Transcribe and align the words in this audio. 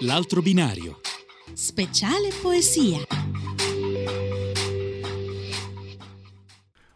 L'altro 0.00 0.40
binario. 0.40 1.00
Speciale 1.52 2.28
poesia. 2.40 2.98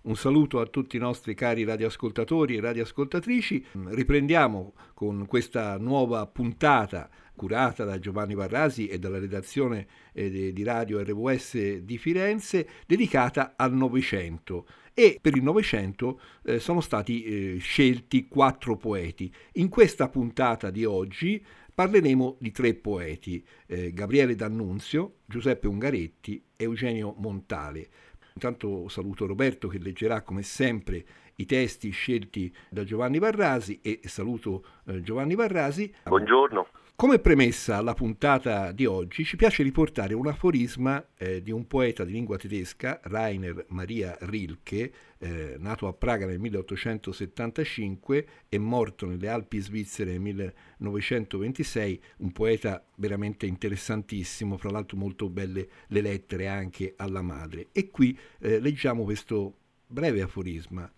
Un 0.02 0.16
saluto 0.16 0.60
a 0.60 0.66
tutti 0.66 0.96
i 0.96 1.00
nostri 1.00 1.34
cari 1.34 1.64
radioascoltatori 1.64 2.56
e 2.56 2.60
radioascoltatrici. 2.60 3.64
Riprendiamo 3.86 4.74
con 4.94 5.26
questa 5.26 5.76
nuova 5.78 6.26
puntata 6.26 7.08
curata 7.34 7.84
da 7.84 7.98
Giovanni 7.98 8.34
Varrasi 8.34 8.86
e 8.86 8.98
dalla 8.98 9.18
redazione 9.18 9.86
eh, 10.12 10.52
di 10.52 10.62
Radio 10.62 11.02
RWS 11.02 11.78
di 11.78 11.96
Firenze, 11.96 12.68
dedicata 12.86 13.54
al 13.56 13.72
Novecento. 13.72 14.66
E 14.94 15.18
per 15.20 15.36
il 15.36 15.42
Novecento 15.42 16.20
eh, 16.44 16.58
sono 16.58 16.80
stati 16.80 17.22
eh, 17.22 17.56
scelti 17.58 18.28
quattro 18.28 18.76
poeti. 18.76 19.32
In 19.54 19.68
questa 19.68 20.08
puntata 20.08 20.70
di 20.70 20.84
oggi 20.84 21.44
parleremo 21.72 22.36
di 22.38 22.50
tre 22.50 22.74
poeti, 22.74 23.44
eh, 23.66 23.92
Gabriele 23.92 24.34
D'Annunzio, 24.34 25.20
Giuseppe 25.24 25.66
Ungaretti 25.66 26.42
e 26.56 26.64
Eugenio 26.64 27.14
Montale. 27.18 27.88
Intanto 28.34 28.88
saluto 28.88 29.26
Roberto 29.26 29.68
che 29.68 29.78
leggerà 29.78 30.22
come 30.22 30.42
sempre 30.42 31.04
i 31.36 31.46
testi 31.46 31.90
scelti 31.90 32.54
da 32.68 32.84
Giovanni 32.84 33.18
Varrasi 33.18 33.80
e 33.82 34.00
saluto 34.04 34.64
eh, 34.86 35.00
Giovanni 35.00 35.34
Varrasi. 35.34 35.92
Buongiorno. 36.04 36.66
Come 37.00 37.18
premessa 37.18 37.78
alla 37.78 37.94
puntata 37.94 38.72
di 38.72 38.84
oggi 38.84 39.24
ci 39.24 39.36
piace 39.36 39.62
riportare 39.62 40.12
un 40.12 40.26
aforisma 40.26 41.02
eh, 41.16 41.42
di 41.42 41.50
un 41.50 41.66
poeta 41.66 42.04
di 42.04 42.12
lingua 42.12 42.36
tedesca, 42.36 43.00
Rainer 43.04 43.64
Maria 43.68 44.18
Rilke, 44.20 44.92
eh, 45.16 45.56
nato 45.58 45.88
a 45.88 45.94
Praga 45.94 46.26
nel 46.26 46.38
1875 46.38 48.26
e 48.50 48.58
morto 48.58 49.06
nelle 49.06 49.30
Alpi 49.30 49.60
svizzere 49.60 50.10
nel 50.10 50.20
1926, 50.20 52.02
un 52.18 52.32
poeta 52.32 52.84
veramente 52.96 53.46
interessantissimo, 53.46 54.58
fra 54.58 54.68
l'altro 54.68 54.98
molto 54.98 55.30
belle 55.30 55.68
le 55.86 56.00
lettere 56.02 56.48
anche 56.48 56.92
alla 56.98 57.22
madre. 57.22 57.68
E 57.72 57.88
qui 57.88 58.14
eh, 58.40 58.60
leggiamo 58.60 59.04
questo 59.04 59.54
breve 59.86 60.20
aforisma. 60.20 60.92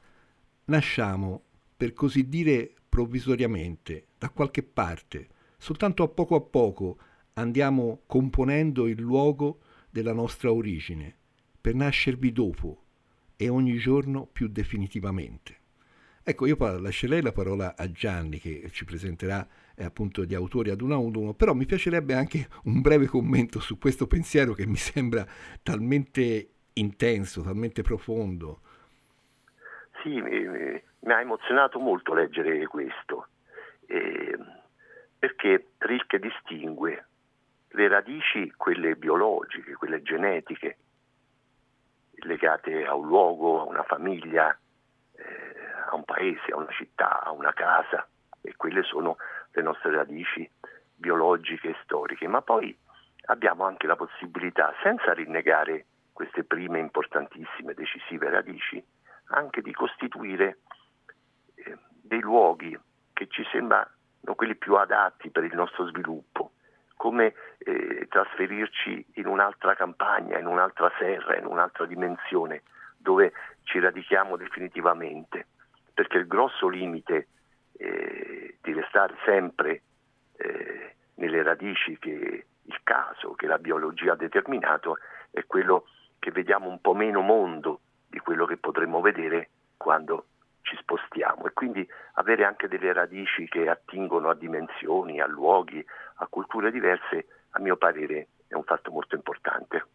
Nasciamo, 0.65 1.43
per 1.77 1.93
così 1.93 2.29
dire 2.29 2.73
provvisoriamente, 2.89 4.07
da 4.19 4.31
qualche 4.31 4.65
parte, 4.65 5.29
Soltanto 5.63 6.03
a 6.03 6.09
poco 6.09 6.35
a 6.35 6.41
poco 6.41 6.97
andiamo 7.35 8.01
componendo 8.07 8.89
il 8.89 9.01
luogo 9.01 9.61
della 9.91 10.13
nostra 10.13 10.51
origine, 10.51 11.15
per 11.61 11.77
nascervi 11.77 12.33
dopo 12.33 12.83
e 13.37 13.49
ogni 13.49 13.77
giorno 13.77 14.27
più 14.27 14.49
definitivamente. 14.49 15.57
Ecco, 16.25 16.47
io 16.47 16.57
lascerei 16.81 17.23
la 17.23 17.31
parola 17.31 17.77
a 17.77 17.89
Gianni 17.93 18.41
che 18.41 18.71
ci 18.73 18.85
presenterà 18.85 19.47
eh, 19.77 19.85
appunto 19.85 20.25
gli 20.25 20.35
autori 20.35 20.71
ad 20.71 20.81
uno 20.81 20.95
a 20.95 20.99
uno, 20.99 21.33
però 21.33 21.55
mi 21.55 21.65
piacerebbe 21.65 22.15
anche 22.15 22.49
un 22.65 22.81
breve 22.81 23.07
commento 23.07 23.61
su 23.61 23.79
questo 23.79 24.09
pensiero 24.09 24.55
che 24.55 24.67
mi 24.67 24.75
sembra 24.75 25.25
talmente 25.63 26.55
intenso, 26.73 27.41
talmente 27.41 27.83
profondo. 27.83 28.63
Sì, 30.03 30.21
mi, 30.21 30.41
mi 30.41 31.13
ha 31.13 31.21
emozionato 31.21 31.79
molto 31.79 32.15
leggere 32.15 32.67
questo. 32.67 33.29
E 33.87 34.37
perché 35.23 35.75
Rilke 35.79 36.19
distingue 36.19 37.07
le 37.69 37.87
radici, 37.87 38.53
quelle 38.57 38.97
biologiche, 38.97 39.75
quelle 39.75 40.03
genetiche, 40.03 40.79
legate 42.25 42.85
a 42.85 42.97
un 42.97 43.07
luogo, 43.07 43.61
a 43.61 43.65
una 43.67 43.85
famiglia, 43.85 44.51
eh, 45.15 45.23
a 45.89 45.95
un 45.95 46.03
paese, 46.03 46.51
a 46.51 46.57
una 46.57 46.73
città, 46.73 47.23
a 47.23 47.31
una 47.31 47.53
casa, 47.53 48.05
e 48.41 48.57
quelle 48.57 48.83
sono 48.83 49.15
le 49.53 49.63
nostre 49.63 49.95
radici 49.95 50.51
biologiche 50.97 51.69
e 51.69 51.77
storiche, 51.85 52.27
ma 52.27 52.43
poi 52.43 52.77
abbiamo 53.27 53.65
anche 53.65 53.87
la 53.87 53.95
possibilità, 53.95 54.75
senza 54.83 55.13
rinnegare 55.13 55.87
queste 56.13 56.43
prime 56.43 56.81
importantissime, 56.81 57.75
decisive 57.75 58.29
radici, 58.29 58.85
anche 59.27 59.63
di 59.63 59.73
costituire 59.73 60.59
eh, 61.55 61.79
dei 62.03 62.21
luoghi 62.21 62.77
che 63.13 63.29
ci 63.29 63.45
sembra 63.53 63.89
no, 64.23 64.35
quelli 64.35 64.57
più 64.57 64.75
adatti 64.75 65.31
per 65.31 65.45
il 65.45 65.55
nostro 65.55 65.87
sviluppo, 65.87 66.53
come 66.97 67.35
eh, 67.59 68.07
trasferirci 68.09 69.07
in 69.15 69.27
un'altra 69.27 69.75
campagna, 69.75 70.39
in 70.39 70.47
un'altra 70.47 70.91
serra, 70.99 71.37
in 71.37 71.47
un'altra 71.47 71.87
dimensione, 71.87 72.63
dove 72.97 73.33
ci 73.65 73.81
radichiamo 73.81 74.37
definitivamente, 74.37 75.47
perché 75.93 76.19
il 76.19 76.27
grosso 76.27 76.69
limite 76.69 77.29
eh, 77.79 78.57
di 78.61 78.73
restare 78.73 79.17
sempre 79.25 79.83
eh, 80.37 80.95
nelle 81.15 81.43
radici 81.43 81.99
che 81.99 82.47
il 82.65 82.81
caso, 82.85 83.33
che 83.35 83.47
la 83.47 83.59
biologia 83.59 84.13
ha 84.13 84.17
determinato, 84.17 84.99
è 85.31 85.45
quello 85.47 85.87
che 86.19 86.31
vediamo 86.31 86.69
un 86.69 86.81
po' 86.81 86.95
meno 86.95 87.21
mondo 87.21 87.81
di 88.07 88.21
quello 88.21 88.47
che 88.47 88.57
potremmo 88.57 89.01
vedere 89.01 89.51
quando 89.77 90.27
ci 90.63 90.77
spostiamo 90.77 91.47
e 91.47 91.53
quindi 91.53 91.87
avere 92.15 92.45
anche 92.45 92.69
delle 92.69 92.93
radici 92.93 93.47
che 93.49 93.69
attingono 93.69 94.31
a 94.31 94.35
dimensioni, 94.35 95.21
a 95.21 95.27
luoghi, 95.27 95.85
a 96.17 96.27
culture 96.27 96.71
diverse, 96.71 97.27
a 97.51 97.61
mio 97.61 97.77
parere 97.77 98.29
è 98.49 98.55
un 98.55 98.65
fatto 98.65 98.91
molto 98.91 99.15
importante. 99.15 99.87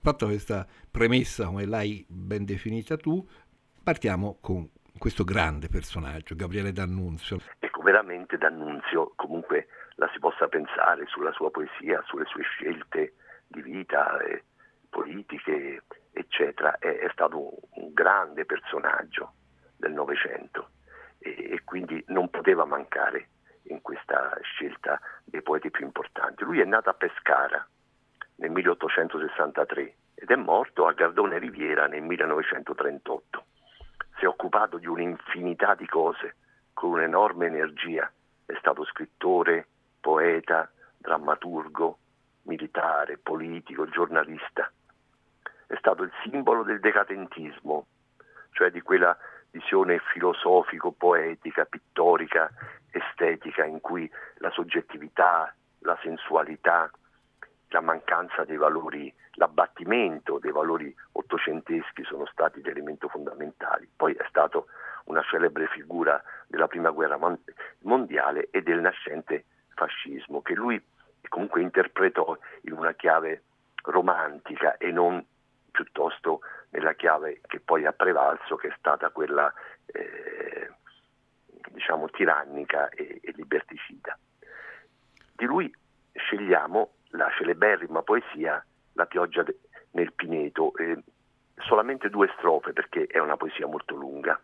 Fatta 0.00 0.26
questa 0.26 0.66
premessa, 0.90 1.46
come 1.46 1.66
l'hai 1.66 2.04
ben 2.08 2.44
definita 2.44 2.96
tu, 2.96 3.26
partiamo 3.82 4.38
con 4.40 4.68
questo 4.98 5.24
grande 5.24 5.68
personaggio, 5.68 6.34
Gabriele 6.34 6.72
D'Annunzio. 6.72 7.38
Ecco, 7.58 7.82
veramente 7.82 8.38
D'Annunzio, 8.38 9.12
comunque 9.16 9.68
la 9.96 10.08
si 10.12 10.18
possa 10.18 10.48
pensare 10.48 11.06
sulla 11.06 11.32
sua 11.32 11.50
poesia, 11.50 12.02
sulle 12.06 12.24
sue 12.26 12.42
scelte 12.42 13.14
di 13.46 13.62
vita, 13.62 14.18
eh, 14.20 14.44
politiche, 14.88 15.82
eccetera, 16.12 16.78
è, 16.78 16.98
è 16.98 17.08
stato 17.12 17.38
un, 17.38 17.84
un 17.84 17.92
grande 17.92 18.44
personaggio 18.44 19.32
del 19.86 19.94
Novecento 19.94 20.70
e, 21.18 21.52
e 21.52 21.64
quindi 21.64 22.02
non 22.08 22.28
poteva 22.28 22.64
mancare 22.64 23.28
in 23.68 23.80
questa 23.80 24.36
scelta 24.42 25.00
dei 25.24 25.42
poeti 25.42 25.70
più 25.70 25.84
importanti. 25.84 26.44
Lui 26.44 26.60
è 26.60 26.64
nato 26.64 26.90
a 26.90 26.94
Pescara 26.94 27.66
nel 28.36 28.50
1863 28.50 29.94
ed 30.14 30.30
è 30.30 30.36
morto 30.36 30.86
a 30.86 30.92
Gardone 30.92 31.38
Riviera 31.38 31.86
nel 31.86 32.02
1938. 32.02 33.44
Si 34.18 34.24
è 34.24 34.28
occupato 34.28 34.78
di 34.78 34.86
un'infinità 34.86 35.74
di 35.74 35.86
cose 35.86 36.36
con 36.72 36.90
un'enorme 36.90 37.46
energia. 37.46 38.10
È 38.44 38.54
stato 38.58 38.84
scrittore, 38.84 39.66
poeta, 40.00 40.70
drammaturgo, 40.96 41.98
militare, 42.42 43.18
politico, 43.18 43.88
giornalista. 43.88 44.70
È 45.66 45.74
stato 45.78 46.04
il 46.04 46.12
simbolo 46.22 46.62
del 46.62 46.80
decadentismo, 46.80 47.86
cioè 48.52 48.70
di 48.70 48.80
quella 48.80 49.16
visione 49.50 50.00
filosofico-poetica, 50.12 51.64
pittorica, 51.64 52.50
estetica, 52.90 53.64
in 53.64 53.80
cui 53.80 54.10
la 54.38 54.50
soggettività, 54.50 55.54
la 55.80 55.98
sensualità, 56.02 56.90
la 57.68 57.80
mancanza 57.80 58.44
dei 58.44 58.56
valori, 58.56 59.12
l'abbattimento 59.32 60.38
dei 60.38 60.52
valori 60.52 60.94
ottocenteschi 61.12 62.04
sono 62.04 62.26
stati 62.26 62.62
l'elemento 62.62 63.08
fondamentale. 63.08 63.88
Poi 63.94 64.14
è 64.14 64.24
stato 64.28 64.66
una 65.04 65.22
celebre 65.22 65.66
figura 65.68 66.22
della 66.46 66.68
prima 66.68 66.90
guerra 66.90 67.18
mondiale 67.80 68.48
e 68.50 68.62
del 68.62 68.80
nascente 68.80 69.44
fascismo, 69.74 70.42
che 70.42 70.54
lui 70.54 70.82
comunque 71.28 71.60
interpretò 71.60 72.36
in 72.62 72.72
una 72.72 72.92
chiave 72.92 73.42
romantica 73.82 74.76
e 74.76 74.90
non 74.90 75.24
piuttosto 75.70 76.40
nella 76.70 76.94
chiave 76.94 77.40
che 77.46 77.60
poi 77.60 77.84
ha 77.86 77.92
prevalso, 77.92 78.56
che 78.56 78.68
è 78.68 78.74
stata 78.78 79.10
quella 79.10 79.52
eh, 79.86 80.70
diciamo 81.70 82.08
tirannica 82.10 82.88
e, 82.88 83.20
e 83.22 83.32
liberticida. 83.34 84.18
Di 85.32 85.44
lui 85.44 85.72
scegliamo 86.12 86.92
la 87.10 87.30
celeberrima 87.36 88.02
poesia 88.02 88.64
La 88.94 89.06
pioggia 89.06 89.42
de- 89.42 89.58
nel 89.92 90.12
Pineto, 90.12 90.74
eh, 90.76 91.02
solamente 91.58 92.08
due 92.08 92.30
strofe 92.36 92.72
perché 92.72 93.06
è 93.06 93.18
una 93.18 93.36
poesia 93.36 93.66
molto 93.66 93.94
lunga. 93.94 94.40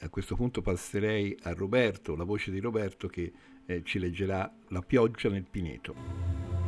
A 0.00 0.08
questo 0.10 0.34
punto 0.34 0.60
passerei 0.60 1.38
a 1.44 1.54
Roberto, 1.54 2.16
la 2.16 2.24
voce 2.24 2.50
di 2.50 2.60
Roberto 2.60 3.08
che 3.08 3.32
eh, 3.66 3.82
ci 3.82 3.98
leggerà 3.98 4.50
La 4.68 4.82
pioggia 4.82 5.28
nel 5.30 5.46
Pineto. 5.50 6.63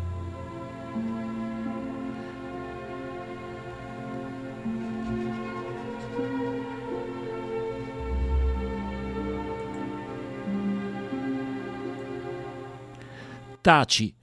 Taci. 13.66 14.14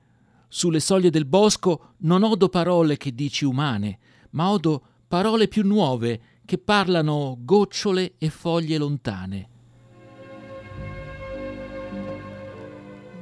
Sulle 0.48 0.80
soglie 0.80 1.10
del 1.10 1.26
bosco 1.26 1.96
non 2.04 2.24
odo 2.24 2.48
parole 2.48 2.96
che 2.96 3.14
dici 3.14 3.44
umane, 3.44 4.00
ma 4.32 4.50
odo 4.50 4.82
parole 5.06 5.50
più 5.50 5.66
nuove 5.66 6.40
che 6.46 6.58
parlano 6.58 7.36
gocciole 7.42 8.14
e 8.18 8.30
foglie 8.30 8.78
lontane. 8.78 9.50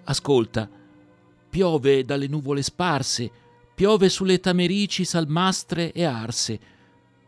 Ascolta, 0.04 0.70
piove 1.50 2.06
dalle 2.06 2.28
nuvole 2.28 2.62
sparse, 2.62 3.32
piove 3.74 4.08
sulle 4.08 4.40
tamerici 4.40 5.04
salmastre 5.04 5.92
e 5.92 6.04
arse, 6.04 6.60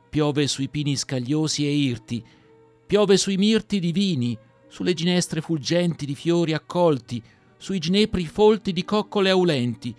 piove 0.07 0.45
sui 0.45 0.69
pini 0.69 0.95
scagliosi 0.95 1.65
e 1.65 1.73
irti, 1.75 2.23
piove 2.85 3.17
sui 3.17 3.37
mirti 3.37 3.79
divini, 3.79 4.37
sulle 4.67 4.93
ginestre 4.93 5.41
fulgenti 5.41 6.05
di 6.05 6.13
fiori 6.13 6.53
accolti, 6.53 7.23
sui 7.63 7.79
ginepri 7.79 8.25
folti 8.25 8.73
di 8.73 8.83
coccole 8.83 9.29
aulenti, 9.29 9.95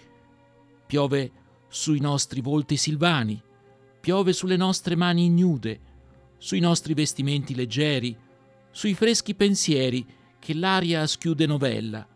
piove 0.86 1.30
sui 1.66 1.98
nostri 1.98 2.42
volti 2.42 2.76
silvani, 2.76 3.42
piove 4.00 4.34
sulle 4.34 4.58
nostre 4.58 4.96
mani 4.96 5.24
ignude, 5.24 5.80
sui 6.36 6.60
nostri 6.60 6.92
vestimenti 6.92 7.54
leggeri, 7.54 8.14
sui 8.70 8.92
freschi 8.92 9.34
pensieri 9.34 10.04
che 10.38 10.52
l'aria 10.52 11.06
schiude 11.06 11.46
novella, 11.46 12.06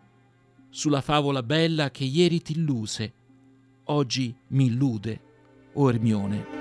sulla 0.69 1.01
favola 1.01 1.43
bella 1.43 1.91
che 1.91 2.05
ieri 2.05 2.43
t'illuse, 2.43 3.15
oggi 3.85 4.37
mi 4.49 4.67
illude, 4.67 5.21
o 5.73 5.89
Ermione. 5.89 6.58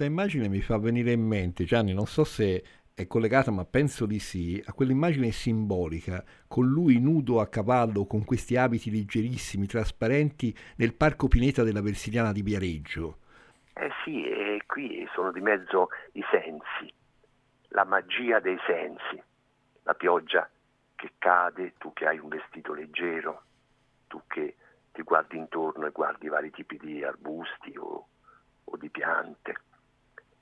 Questa 0.00 0.18
immagine 0.18 0.48
mi 0.48 0.62
fa 0.62 0.78
venire 0.78 1.12
in 1.12 1.20
mente, 1.20 1.64
Gianni, 1.64 1.92
non 1.92 2.06
so 2.06 2.24
se 2.24 2.64
è 2.94 3.06
collegata, 3.06 3.50
ma 3.50 3.66
penso 3.66 4.06
di 4.06 4.18
sì, 4.18 4.58
a 4.64 4.72
quell'immagine 4.72 5.30
simbolica, 5.30 6.24
con 6.48 6.66
lui 6.66 6.98
nudo 6.98 7.38
a 7.38 7.48
cavallo, 7.48 8.06
con 8.06 8.24
questi 8.24 8.56
abiti 8.56 8.90
leggerissimi, 8.90 9.66
trasparenti, 9.66 10.56
nel 10.76 10.94
parco 10.94 11.28
Pineta 11.28 11.64
della 11.64 11.82
Versiliana 11.82 12.32
di 12.32 12.40
Viareggio. 12.40 13.18
Eh 13.74 13.90
sì, 14.02 14.24
e 14.24 14.62
qui 14.64 15.06
sono 15.12 15.32
di 15.32 15.42
mezzo 15.42 15.88
i 16.12 16.24
sensi, 16.30 16.90
la 17.68 17.84
magia 17.84 18.40
dei 18.40 18.56
sensi, 18.66 19.22
la 19.82 19.92
pioggia 19.92 20.48
che 20.94 21.10
cade, 21.18 21.74
tu 21.76 21.92
che 21.92 22.06
hai 22.06 22.18
un 22.18 22.28
vestito 22.28 22.72
leggero, 22.72 23.42
tu 24.08 24.18
che 24.28 24.56
ti 24.92 25.02
guardi 25.02 25.36
intorno 25.36 25.84
e 25.84 25.90
guardi 25.90 26.28
vari 26.28 26.50
tipi 26.50 26.78
di 26.78 27.04
arbusti 27.04 27.76
o, 27.76 28.08
o 28.64 28.76
di 28.78 28.88
piante. 28.88 29.56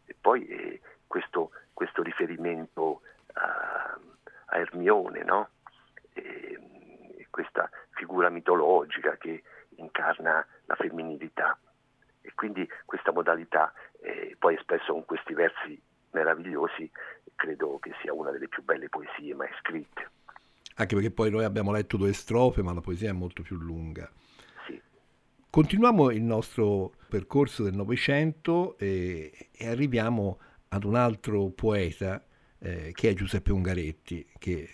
E 0.09 0.17
poi 0.19 0.47
eh, 0.47 0.81
questo, 1.07 1.51
questo, 1.75 2.03
riferimento 2.03 3.03
a, 3.35 3.99
a 4.47 4.59
Ermione, 4.59 5.23
no? 5.23 5.51
e, 6.15 6.59
questa 7.31 7.69
figura 7.91 8.31
mitologica 8.31 9.17
che 9.19 9.43
incarna 9.77 10.45
la 10.65 10.75
femminilità 10.75 11.57
e 12.23 12.33
quindi 12.35 12.69
questa 12.85 13.13
modalità 13.13 13.73
eh, 14.01 14.35
poi 14.39 14.55
espresso 14.55 14.93
con 14.93 15.05
questi 15.05 15.35
versi 15.35 15.81
meravigliosi 16.11 16.91
credo 17.35 17.79
che 17.79 17.93
sia 18.01 18.13
una 18.13 18.31
delle 18.31 18.49
più 18.49 18.65
belle 18.65 18.89
poesie 18.89 19.35
mai 19.35 19.51
scritte. 19.61 20.11
Anche 20.77 20.95
perché 20.95 21.11
poi 21.11 21.31
noi 21.31 21.45
abbiamo 21.45 21.73
letto 21.73 21.97
due 21.97 22.13
strofe, 22.13 22.63
ma 22.63 22.73
la 22.73 22.81
poesia 22.81 23.11
è 23.11 23.13
molto 23.13 23.43
più 23.43 23.57
lunga. 23.57 24.11
Continuiamo 25.51 26.11
il 26.11 26.23
nostro 26.23 26.93
percorso 27.09 27.63
del 27.63 27.75
Novecento 27.75 28.77
e, 28.77 29.49
e, 29.51 29.67
arriviamo 29.67 30.39
ad 30.69 30.85
un 30.85 30.95
altro 30.95 31.49
poeta 31.49 32.23
eh, 32.59 32.93
che 32.93 33.09
è 33.09 33.15
Giuseppe 33.15 33.51
Ungaretti, 33.53 34.27
che 34.39 34.69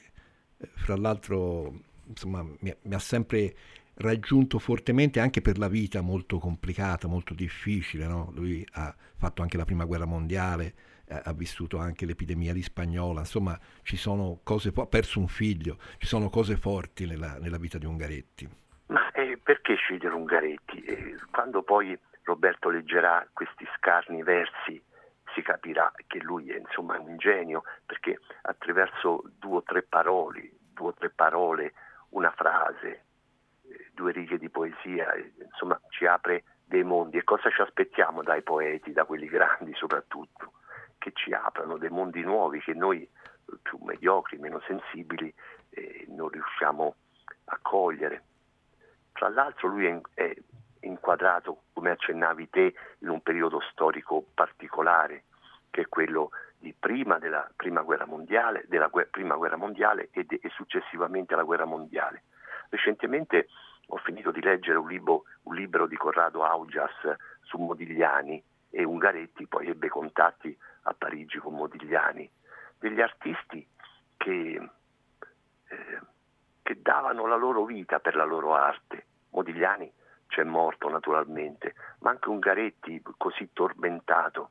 eh, 0.57 0.71
fra 0.75 0.97
l'altro 0.97 1.81
insomma, 2.07 2.43
mi, 2.43 2.75
mi 2.83 2.95
ha 2.95 2.99
sempre 2.99 3.55
raggiunto 3.95 4.59
fortemente 4.59 5.21
anche 5.21 5.41
per 5.41 5.59
la 5.59 5.69
vita 5.69 6.01
molto 6.01 6.39
complicata, 6.39 7.07
molto 7.07 7.35
difficile. 7.35 8.09
No? 8.09 8.33
Lui 8.35 8.67
ha 8.73 8.93
fatto 9.17 9.43
anche 9.43 9.57
la 9.57 9.65
prima 9.65 9.85
guerra 9.85 10.07
mondiale, 10.07 10.75
eh, 11.07 11.21
ha 11.23 11.33
vissuto 11.35 11.79
anche 11.79 12.05
l'epidemia 12.05 12.53
di 12.53 12.63
spagnola, 12.63 13.21
insomma 13.21 13.57
ci 13.85 13.97
sono 13.97 14.41
cose, 14.43 14.73
ha 14.75 14.87
perso 14.87 15.21
un 15.21 15.29
figlio, 15.29 15.79
ci 15.99 16.09
sono 16.09 16.29
cose 16.31 16.57
forti 16.57 17.07
nella, 17.07 17.39
nella 17.39 17.59
vita 17.59 17.79
di 17.79 17.87
Ungaretti. 17.87 18.63
Ma 18.95 19.11
eh, 19.11 19.37
perché 19.43 19.75
scegliere 19.75 20.15
Ungaretti? 20.15 20.81
Eh, 20.85 21.17
quando 21.33 21.65
poi 21.65 21.99
Roberto 22.23 22.69
leggerà 22.69 23.27
questi 23.33 23.67
scarni 23.77 24.23
versi 24.23 24.81
si 25.35 25.43
capirà 25.43 25.93
che 26.07 26.21
lui 26.21 26.51
è 26.51 26.59
insomma 26.59 26.97
un 27.01 27.17
genio 27.17 27.65
perché 27.85 28.21
attraverso 28.43 29.25
due 29.37 29.57
o 29.57 29.63
tre 29.65 29.83
parole, 29.83 30.53
due 30.73 30.91
o 30.91 30.95
tre 30.95 31.11
parole, 31.11 31.73
una 32.11 32.31
frase, 32.31 33.07
due 33.93 34.13
righe 34.13 34.39
di 34.39 34.49
poesia, 34.49 35.13
insomma 35.43 35.77
ci 35.89 36.07
apre 36.07 36.45
dei 36.65 36.85
mondi 36.85 37.19
e 37.19 37.25
cosa 37.25 37.51
ci 37.51 37.63
aspettiamo 37.63 38.23
dai 38.23 38.45
poeti, 38.45 38.93
da 38.93 39.05
quelli 39.05 39.27
grandi 39.27 39.75
soprattutto, 39.75 40.53
che 40.99 41.11
ci 41.15 41.33
aprano 41.33 41.79
dei 41.79 41.91
mondi 41.91 42.23
nuovi 42.23 42.61
che 42.61 42.75
noi 42.75 43.11
più 43.61 43.77
mediocri, 43.83 44.39
meno 44.39 44.61
sensibili 44.69 45.35
eh, 45.71 46.05
non 46.11 46.29
riusciamo 46.29 46.95
a 47.47 47.59
cogliere. 47.61 48.23
Tra 49.15 49.29
l'altro 49.29 49.69
lui 49.69 49.87
è, 49.87 50.01
è 50.13 50.35
inquadrato, 50.81 51.63
come 51.73 51.91
accennavi 51.91 52.51
te, 52.51 52.75
in 52.99 53.09
un 53.09 53.23
periodo 53.23 53.61
storico 53.71 54.27
particolare, 54.35 55.25
che 55.71 55.83
è 55.83 55.89
quello 55.89 56.31
di 56.59 56.75
prima 56.79 57.19
della 57.19 57.49
prima 57.55 57.83
guerra 57.83 58.07
mondiale, 58.07 58.65
della 58.69 58.91
prima 59.11 59.37
guerra 59.37 59.57
mondiale 59.57 60.09
e, 60.13 60.25
de, 60.25 60.41
e 60.43 60.49
successivamente 60.51 61.35
alla 61.35 61.45
guerra 61.45 61.65
mondiale. 61.65 62.25
Recentemente 62.71 63.49
ho 63.89 63.97
finito 63.99 64.31
di 64.31 64.43
leggere 64.43 64.79
un 64.79 64.89
libro, 64.89 65.25
un 65.43 65.55
libro 65.55 65.87
di 65.87 65.97
Corrado 65.97 66.43
Augias 66.43 67.17
su 67.43 67.59
Modigliani 67.59 68.43
e 68.71 68.83
Ungaretti 68.83 69.47
poi 69.47 69.69
ebbe 69.69 69.89
contatti 69.89 70.57
a 70.83 70.95
Parigi 70.95 71.39
con 71.39 71.55
Modigliani, 71.55 72.29
degli 72.79 73.01
artisti 73.01 73.67
che, 74.17 74.71
eh, 75.69 76.01
che 76.65 76.81
davano 76.81 77.27
la 77.27 77.37
loro 77.37 77.67
vita 77.67 78.01
per 78.01 78.17
la 78.17 78.25
loro 78.25 78.55
arte. 78.55 79.05
Modigliani 79.33 79.93
c'è 80.29 80.43
morto 80.45 80.89
naturalmente, 80.89 81.75
ma 81.99 82.11
anche 82.11 82.31
Ungaretti 82.31 83.03
così 83.19 83.51
tormentato 83.53 84.51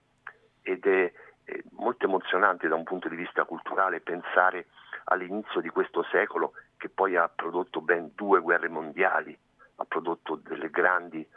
ed 0.61 0.85
è, 0.85 1.11
è 1.43 1.59
molto 1.71 2.05
emozionante 2.05 2.67
da 2.67 2.75
un 2.75 2.83
punto 2.83 3.09
di 3.09 3.15
vista 3.15 3.45
culturale 3.45 3.99
pensare 3.99 4.67
all'inizio 5.05 5.59
di 5.59 5.69
questo 5.69 6.03
secolo 6.03 6.53
che 6.77 6.87
poi 6.87 7.15
ha 7.15 7.27
prodotto 7.27 7.81
ben 7.81 8.11
due 8.13 8.41
guerre 8.41 8.69
mondiali, 8.69 9.35
ha 9.77 9.85
prodotto 9.85 10.35
delle 10.35 10.69
grandi, 10.69 11.27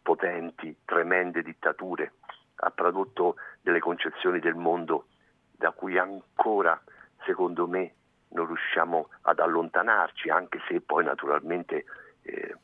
potenti, 0.00 0.76
tremende 0.84 1.42
dittature, 1.42 2.12
ha 2.56 2.70
prodotto 2.70 3.34
delle 3.60 3.80
concezioni 3.80 4.38
del 4.38 4.54
mondo 4.54 5.06
da 5.50 5.72
cui 5.72 5.98
ancora, 5.98 6.80
secondo 7.24 7.66
me, 7.66 7.94
non 8.32 8.46
riusciamo 8.46 9.08
ad 9.22 9.38
allontanarci, 9.38 10.28
anche 10.30 10.60
se 10.68 10.80
poi 10.80 11.04
naturalmente 11.04 11.84
eh, 12.22 12.54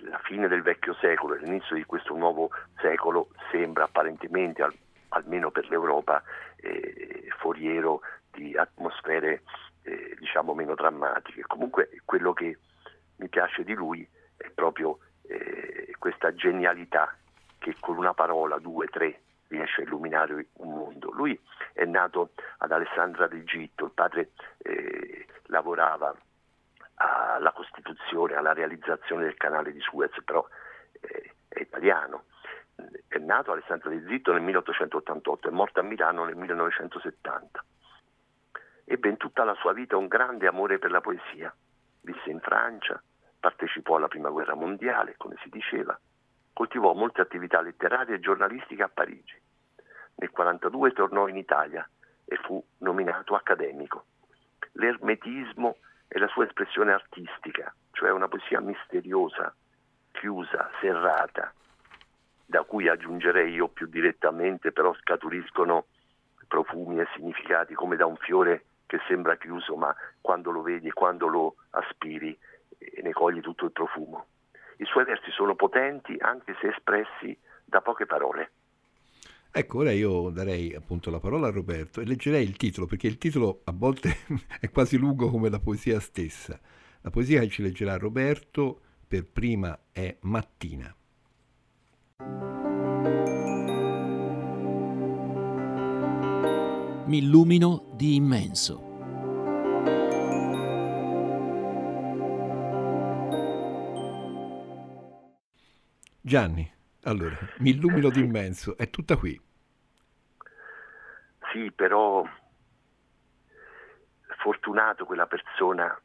la 0.00 0.20
fine 0.24 0.48
del 0.48 0.62
vecchio 0.62 0.94
secolo 0.94 1.34
e 1.34 1.38
l'inizio 1.38 1.76
di 1.76 1.84
questo 1.84 2.14
nuovo 2.14 2.50
secolo 2.80 3.28
sembra 3.50 3.84
apparentemente, 3.84 4.62
al, 4.62 4.74
almeno 5.10 5.50
per 5.50 5.68
l'Europa, 5.68 6.22
eh, 6.56 7.28
foriero 7.38 8.00
di 8.30 8.56
atmosfere 8.56 9.42
eh, 9.82 10.16
diciamo 10.18 10.54
meno 10.54 10.74
drammatiche. 10.74 11.42
Comunque 11.42 11.90
quello 12.04 12.32
che 12.32 12.58
mi 13.16 13.28
piace 13.28 13.64
di 13.64 13.74
lui 13.74 14.08
è 14.36 14.48
proprio 14.50 14.98
eh, 15.22 15.94
questa 15.98 16.34
genialità 16.34 17.14
che 17.58 17.74
con 17.80 17.96
una 17.96 18.14
parola, 18.14 18.58
due, 18.58 18.86
tre, 18.86 19.20
riesce 19.48 19.82
a 19.82 19.84
illuminare 19.84 20.46
un 20.54 20.70
mondo. 20.70 21.10
Lui 21.12 21.38
è 21.72 21.84
nato 21.84 22.30
ad 22.58 22.72
Alessandria 22.72 23.26
d'Egitto, 23.26 23.86
il 23.86 23.92
padre 23.92 24.30
eh, 24.58 25.26
lavorava 25.46 26.14
alla 26.94 27.52
costituzione, 27.52 28.34
alla 28.34 28.52
realizzazione 28.52 29.24
del 29.24 29.36
canale 29.36 29.72
di 29.72 29.80
Suez, 29.80 30.12
però 30.24 30.46
eh, 31.00 31.34
è 31.48 31.60
italiano. 31.60 32.24
È 33.08 33.18
nato 33.18 33.50
a 33.50 33.54
Alessandria 33.54 33.98
d'Egitto 33.98 34.32
nel 34.32 34.42
1888, 34.42 35.48
è 35.48 35.52
morto 35.52 35.80
a 35.80 35.82
Milano 35.82 36.24
nel 36.24 36.36
1970 36.36 37.64
ebbe 38.88 39.10
in 39.10 39.18
tutta 39.18 39.44
la 39.44 39.54
sua 39.54 39.72
vita 39.72 39.96
un 39.96 40.06
grande 40.06 40.46
amore 40.46 40.78
per 40.78 40.90
la 40.90 41.02
poesia. 41.02 41.54
Visse 42.00 42.30
in 42.30 42.40
Francia, 42.40 43.00
partecipò 43.38 43.96
alla 43.96 44.08
Prima 44.08 44.30
Guerra 44.30 44.54
Mondiale, 44.54 45.14
come 45.18 45.36
si 45.42 45.50
diceva, 45.50 45.98
coltivò 46.58 46.92
molte 46.92 47.20
attività 47.20 47.60
letterarie 47.60 48.16
e 48.16 48.20
giornalistiche 48.20 48.82
a 48.82 48.90
Parigi. 48.92 49.40
Nel 50.16 50.30
1942 50.34 50.92
tornò 50.92 51.28
in 51.28 51.36
Italia 51.36 51.88
e 52.24 52.36
fu 52.42 52.60
nominato 52.78 53.36
accademico. 53.36 54.06
L'ermetismo 54.72 55.76
è 56.08 56.18
la 56.18 56.26
sua 56.26 56.46
espressione 56.46 56.92
artistica, 56.92 57.72
cioè 57.92 58.10
una 58.10 58.26
poesia 58.26 58.58
misteriosa, 58.58 59.54
chiusa, 60.10 60.68
serrata, 60.80 61.54
da 62.44 62.64
cui 62.64 62.88
aggiungerei 62.88 63.52
io 63.52 63.68
più 63.68 63.86
direttamente, 63.86 64.72
però 64.72 64.92
scaturiscono 64.94 65.86
profumi 66.48 66.98
e 66.98 67.06
significati 67.14 67.74
come 67.74 67.94
da 67.94 68.06
un 68.06 68.16
fiore 68.16 68.64
che 68.86 68.98
sembra 69.06 69.36
chiuso, 69.36 69.76
ma 69.76 69.94
quando 70.20 70.50
lo 70.50 70.62
vedi 70.62 70.90
quando 70.90 71.28
lo 71.28 71.54
aspiri 71.70 72.36
eh, 72.78 73.00
ne 73.00 73.12
cogli 73.12 73.40
tutto 73.42 73.66
il 73.66 73.70
profumo. 73.70 74.26
I 74.78 74.84
suoi 74.84 75.04
versi 75.04 75.30
sono 75.30 75.54
potenti 75.54 76.16
anche 76.18 76.56
se 76.60 76.68
espressi 76.68 77.36
da 77.64 77.80
poche 77.80 78.06
parole. 78.06 78.50
Ecco, 79.50 79.78
ora 79.78 79.92
io 79.92 80.30
darei 80.30 80.74
appunto 80.74 81.10
la 81.10 81.20
parola 81.20 81.48
a 81.48 81.50
Roberto 81.50 82.00
e 82.00 82.04
leggerei 82.04 82.44
il 82.44 82.56
titolo, 82.56 82.86
perché 82.86 83.06
il 83.06 83.18
titolo 83.18 83.62
a 83.64 83.72
volte 83.74 84.16
è 84.60 84.70
quasi 84.70 84.96
lungo 84.96 85.30
come 85.30 85.48
la 85.48 85.58
poesia 85.58 85.98
stessa. 86.00 86.58
La 87.00 87.10
poesia 87.10 87.40
che 87.40 87.48
ci 87.48 87.62
leggerà 87.62 87.96
Roberto 87.96 88.80
per 89.06 89.24
prima 89.24 89.78
è 89.90 90.16
Mattina. 90.20 90.94
Mi 97.06 97.18
illumino 97.18 97.90
di 97.94 98.16
immenso. 98.16 98.87
Gianni, 106.28 106.70
allora, 107.04 107.34
mi 107.60 107.70
illumino 107.70 108.10
di 108.10 108.20
immenso, 108.20 108.76
è 108.76 108.90
tutta 108.90 109.16
qui. 109.16 109.40
Sì, 111.50 111.72
però 111.72 112.22
fortunato 114.36 115.06
quella 115.06 115.26
persona 115.26 115.98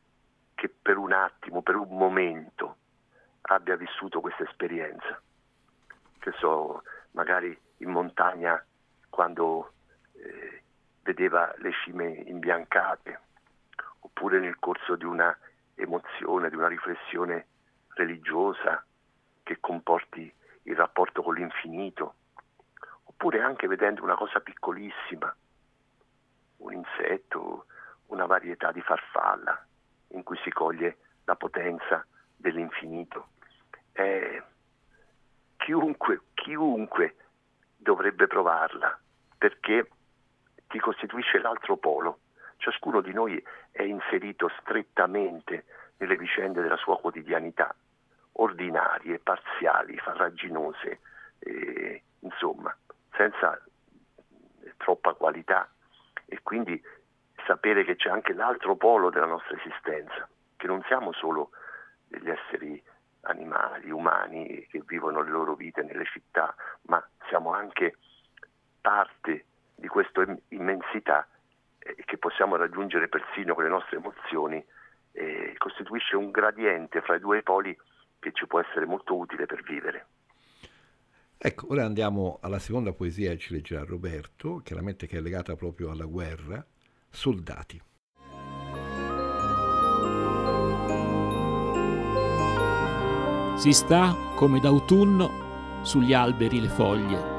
che 0.55 0.69
per 0.69 0.95
un 0.95 1.11
attimo, 1.11 1.61
per 1.61 1.75
un 1.75 1.89
momento 1.97 2.77
abbia 3.41 3.75
vissuto 3.75 4.21
questa 4.21 4.43
esperienza. 4.43 5.21
Che 6.19 6.31
so, 6.39 6.83
magari 7.11 7.59
in 7.79 7.89
montagna 7.89 8.65
quando 9.09 9.73
eh, 10.13 10.63
vedeva 11.01 11.53
le 11.57 11.73
cime 11.83 12.07
imbiancate, 12.07 13.19
oppure 13.99 14.39
nel 14.39 14.57
corso 14.57 14.95
di 14.95 15.03
una 15.03 15.37
emozione, 15.75 16.47
di 16.47 16.55
una 16.55 16.69
riflessione 16.69 17.47
religiosa 17.95 18.85
che 19.43 19.59
comporti 19.59 20.33
il 20.63 20.75
rapporto 20.75 21.21
con 21.21 21.35
l'infinito, 21.35 22.15
oppure 23.03 23.41
anche 23.41 23.67
vedendo 23.67 24.03
una 24.03 24.15
cosa 24.15 24.39
piccolissima, 24.39 25.35
un 26.57 26.73
insetto, 26.73 27.65
una 28.07 28.25
varietà 28.25 28.71
di 28.71 28.81
farfalla 28.81 29.65
in 30.09 30.23
cui 30.23 30.38
si 30.43 30.51
coglie 30.51 30.97
la 31.25 31.35
potenza 31.35 32.05
dell'infinito. 32.35 33.29
Eh, 33.91 34.41
chiunque, 35.57 36.21
chiunque 36.33 37.15
dovrebbe 37.75 38.27
provarla 38.27 38.97
perché 39.38 39.89
ti 40.67 40.79
costituisce 40.79 41.39
l'altro 41.39 41.77
polo. 41.77 42.19
Ciascuno 42.57 43.01
di 43.01 43.12
noi 43.12 43.43
è 43.71 43.81
inserito 43.81 44.50
strettamente 44.62 45.65
nelle 45.97 46.15
vicende 46.15 46.62
della 46.62 46.77
sua 46.77 46.97
quotidianità 46.97 47.75
ordinarie, 48.33 49.19
parziali, 49.19 49.97
farraginose, 49.97 50.99
eh, 51.39 52.01
insomma, 52.19 52.75
senza 53.15 53.61
troppa 54.77 55.13
qualità. 55.13 55.69
E 56.25 56.39
quindi 56.41 56.81
sapere 57.45 57.83
che 57.83 57.95
c'è 57.95 58.09
anche 58.09 58.33
l'altro 58.33 58.75
polo 58.75 59.09
della 59.09 59.25
nostra 59.25 59.57
esistenza, 59.57 60.27
che 60.55 60.67
non 60.67 60.81
siamo 60.87 61.11
solo 61.13 61.51
degli 62.07 62.29
esseri 62.29 62.81
animali, 63.21 63.89
umani 63.91 64.65
che 64.67 64.81
vivono 64.85 65.21
le 65.21 65.31
loro 65.31 65.55
vite 65.55 65.83
nelle 65.83 66.05
città, 66.05 66.53
ma 66.83 67.05
siamo 67.27 67.53
anche 67.53 67.97
parte 68.81 69.45
di 69.75 69.87
questa 69.87 70.25
immensità 70.49 71.27
eh, 71.79 71.95
che 72.05 72.17
possiamo 72.17 72.55
raggiungere 72.55 73.07
persino 73.07 73.53
con 73.53 73.63
le 73.63 73.69
nostre 73.69 73.97
emozioni, 73.97 74.63
eh, 75.13 75.53
costituisce 75.57 76.15
un 76.15 76.31
gradiente 76.31 77.01
fra 77.01 77.15
i 77.15 77.19
due 77.19 77.43
poli 77.43 77.77
che 78.23 78.31
ci 78.33 78.47
può 78.47 78.61
essere 78.61 78.85
molto 78.85 79.15
utile 79.17 79.45
per 79.45 79.61
vivere. 79.63 80.07
Ecco, 81.37 81.67
ora 81.69 81.83
andiamo 81.83 82.39
alla 82.41 82.57
seconda 82.57 82.93
poesia 82.93 83.31
che 83.31 83.37
ci 83.37 83.53
leggerà 83.53 83.83
Roberto, 83.83 84.61
chiaramente 84.63 85.07
che 85.07 85.17
è 85.17 85.19
legata 85.19 85.55
proprio 85.55 85.91
alla 85.91 86.05
guerra, 86.05 86.65
Soldati. 87.09 87.81
Si 93.57 93.71
sta 93.73 94.15
come 94.35 94.59
d'autunno 94.59 95.83
sugli 95.83 96.13
alberi 96.13 96.61
le 96.61 96.69
foglie 96.69 97.32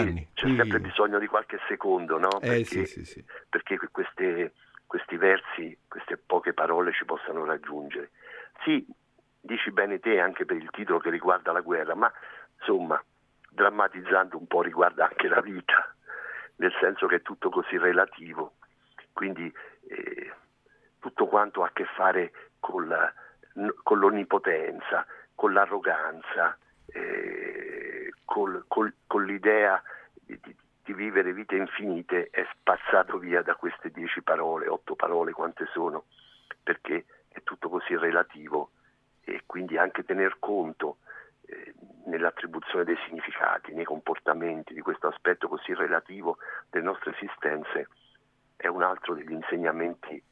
Sì, 0.00 0.28
c'è 0.34 0.56
sempre 0.56 0.80
bisogno 0.80 1.18
di 1.18 1.26
qualche 1.26 1.58
secondo, 1.68 2.18
no? 2.18 2.40
Eh, 2.40 2.48
perché, 2.48 2.86
sì, 2.86 3.04
sì, 3.04 3.24
perché 3.48 3.78
queste, 3.90 4.52
questi 4.86 5.16
versi, 5.16 5.76
queste 5.88 6.16
poche 6.16 6.52
parole 6.52 6.92
ci 6.92 7.04
possano 7.04 7.44
raggiungere. 7.44 8.10
Sì, 8.64 8.86
dici 9.40 9.70
bene 9.70 9.98
te 9.98 10.20
anche 10.20 10.44
per 10.44 10.56
il 10.56 10.70
titolo 10.70 10.98
che 10.98 11.10
riguarda 11.10 11.52
la 11.52 11.60
guerra, 11.60 11.94
ma 11.94 12.12
insomma, 12.58 13.02
drammatizzando 13.50 14.38
un 14.38 14.46
po' 14.46 14.62
riguarda 14.62 15.08
anche 15.08 15.28
la 15.28 15.40
vita, 15.40 15.94
nel 16.56 16.72
senso 16.80 17.06
che 17.06 17.16
è 17.16 17.22
tutto 17.22 17.50
così 17.50 17.76
relativo. 17.76 18.54
Quindi 19.12 19.52
eh, 19.88 20.32
tutto 21.00 21.26
quanto 21.26 21.62
ha 21.62 21.66
a 21.66 21.72
che 21.72 21.84
fare 21.96 22.32
con, 22.60 22.88
la, 22.88 23.12
con 23.82 23.98
l'onnipotenza, 23.98 25.04
con 25.34 25.52
l'arroganza, 25.52 26.56
eh, 26.86 28.01
col, 28.32 28.64
col, 28.66 28.94
con 29.06 29.26
l'idea 29.26 29.82
di, 30.14 30.40
di, 30.40 30.92
vivere 30.94 31.34
vite 31.34 31.54
infinite 31.54 32.28
è 32.30 32.46
spazzato 32.54 33.18
via 33.18 33.42
da 33.42 33.54
queste 33.56 33.90
dieci 33.90 34.22
parole, 34.22 34.68
otto 34.68 34.94
parole 34.94 35.32
quante 35.32 35.66
sono, 35.70 36.04
perché 36.62 37.04
è 37.28 37.42
tutto 37.42 37.68
così 37.68 37.94
relativo. 37.94 38.70
E 39.20 39.42
quindi 39.44 39.76
anche 39.76 40.04
tener 40.04 40.36
conto 40.38 40.96
eh, 41.44 41.74
nell'attribuzione 42.06 42.84
dei 42.84 42.96
significati, 43.06 43.74
nei 43.74 43.84
comportamenti 43.84 44.72
di 44.72 44.80
questo 44.80 45.08
aspetto 45.08 45.46
così 45.46 45.74
relativo 45.74 46.38
delle 46.70 46.84
nostre 46.84 47.12
esistenze 47.12 47.88
è 48.56 48.66
un 48.66 48.82
altro 48.82 49.14
degli 49.14 49.32
insegnamenti, 49.32 50.22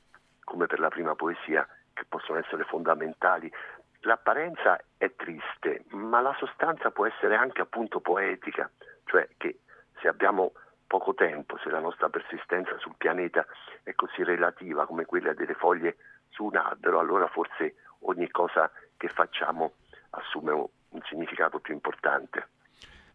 come 0.44 0.64
per 0.66 0.80
la 0.80 0.88
prima 0.88 1.14
poesia, 1.14 1.68
che 1.92 2.06
possono 2.08 2.38
essere 2.38 2.64
fondamentali 2.64 3.52
l'apparenza 4.00 4.80
è 4.96 5.14
triste, 5.14 5.84
ma 5.90 6.20
la 6.20 6.34
sostanza 6.38 6.90
può 6.90 7.06
essere 7.06 7.34
anche 7.34 7.60
appunto 7.60 8.00
poetica, 8.00 8.70
cioè 9.04 9.28
che 9.36 9.60
se 10.00 10.08
abbiamo 10.08 10.52
poco 10.86 11.14
tempo, 11.14 11.58
se 11.62 11.70
la 11.70 11.78
nostra 11.78 12.08
persistenza 12.08 12.76
sul 12.78 12.94
pianeta 12.96 13.46
è 13.82 13.94
così 13.94 14.24
relativa 14.24 14.86
come 14.86 15.04
quella 15.04 15.32
delle 15.34 15.54
foglie 15.54 15.96
su 16.28 16.44
un 16.44 16.56
albero, 16.56 16.98
allora 16.98 17.28
forse 17.28 17.76
ogni 18.00 18.28
cosa 18.30 18.70
che 18.96 19.08
facciamo 19.08 19.74
assume 20.10 20.52
un 20.52 21.00
significato 21.08 21.60
più 21.60 21.74
importante. 21.74 22.48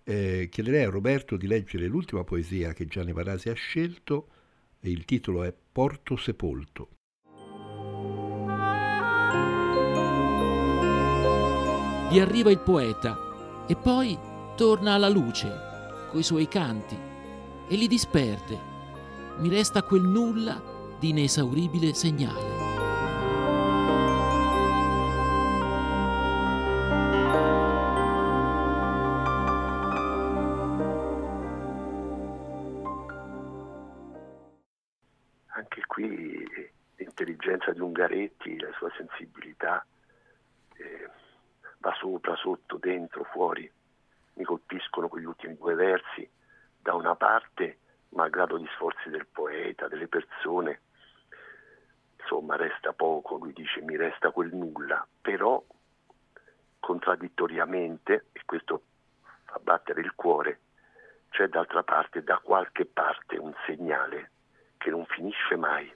Eh, 0.03 0.47
chiederei 0.51 0.83
a 0.83 0.89
Roberto 0.89 1.35
di 1.35 1.47
leggere 1.47 1.87
l'ultima 1.87 2.23
poesia 2.23 2.73
che 2.73 2.85
Gianni 2.85 3.11
Parasi 3.11 3.49
ha 3.49 3.55
scelto, 3.55 4.29
il 4.81 5.03
titolo 5.03 5.43
è 5.43 5.53
Porto 5.53 6.15
Sepolto. 6.15 6.94
Vi 12.15 12.21
arriva 12.21 12.49
il 12.49 12.59
poeta 12.59 13.17
e 13.67 13.75
poi 13.75 14.17
torna 14.55 14.93
alla 14.93 15.09
luce 15.09 15.51
coi 16.09 16.23
suoi 16.23 16.47
canti 16.47 16.97
e 17.67 17.75
li 17.75 17.87
disperde. 17.87 18.57
Mi 19.39 19.49
resta 19.49 19.83
quel 19.83 20.03
nulla 20.03 20.61
di 20.97 21.09
inesauribile 21.09 21.93
segnale. 21.93 22.54
Parte 62.05 62.23
da 62.23 62.37
qualche 62.37 62.85
parte 62.85 63.37
un 63.37 63.53
segnale 63.65 64.31
che 64.77 64.89
non 64.89 65.05
finisce 65.05 65.55
mai 65.55 65.91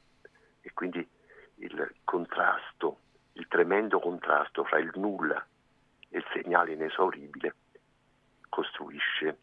e 0.62 0.72
quindi 0.74 1.08
il 1.56 1.94
contrasto, 2.04 3.00
il 3.34 3.48
tremendo 3.48 4.00
contrasto 4.00 4.64
fra 4.64 4.80
il 4.80 4.92
nulla 4.96 5.46
il 6.10 6.24
segnale 6.34 6.74
inesauribile 6.74 7.56
costruisce 8.50 9.38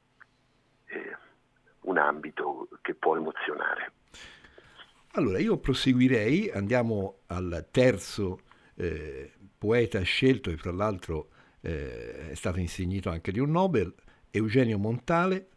ambito 1.97 2.69
che 2.83 2.95
può 2.95 3.17
emozionare. 3.17 3.93
Allora, 5.13 5.39
io 5.39 5.59
proseguirei, 5.59 6.51
andiamo 6.51 7.21
al 7.27 7.69
terzo 7.71 8.41
eh, 8.75 9.33
poeta 9.57 10.01
scelto, 10.03 10.51
e 10.51 10.57
fra 10.57 10.73
l'altro 10.73 11.29
eh, 11.63 12.31
è 12.31 12.35
stato 12.35 12.59
insignito 12.59 13.09
anche 13.11 13.33
di 13.33 13.39
un 13.39 13.51
Nobel, 13.51 13.95
Eugenio 14.31 14.79
Montale. 14.79 15.49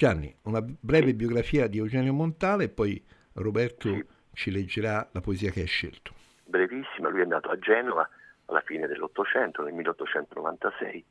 Gianni, 0.00 0.34
una 0.44 0.62
breve 0.62 1.12
biografia 1.12 1.66
di 1.66 1.76
Eugenio 1.76 2.14
Montale 2.14 2.64
e 2.64 2.68
poi 2.70 3.04
Roberto 3.34 3.92
sì. 3.92 4.06
ci 4.32 4.50
leggerà 4.50 5.06
la 5.12 5.20
poesia 5.20 5.50
che 5.50 5.60
hai 5.60 5.66
scelto. 5.66 6.14
Brevissima, 6.42 7.10
lui 7.10 7.20
è 7.20 7.26
nato 7.26 7.50
a 7.50 7.58
Genova 7.58 8.08
alla 8.46 8.62
fine 8.62 8.86
dell'Ottocento, 8.86 9.62
nel 9.62 9.74
1896, 9.74 11.04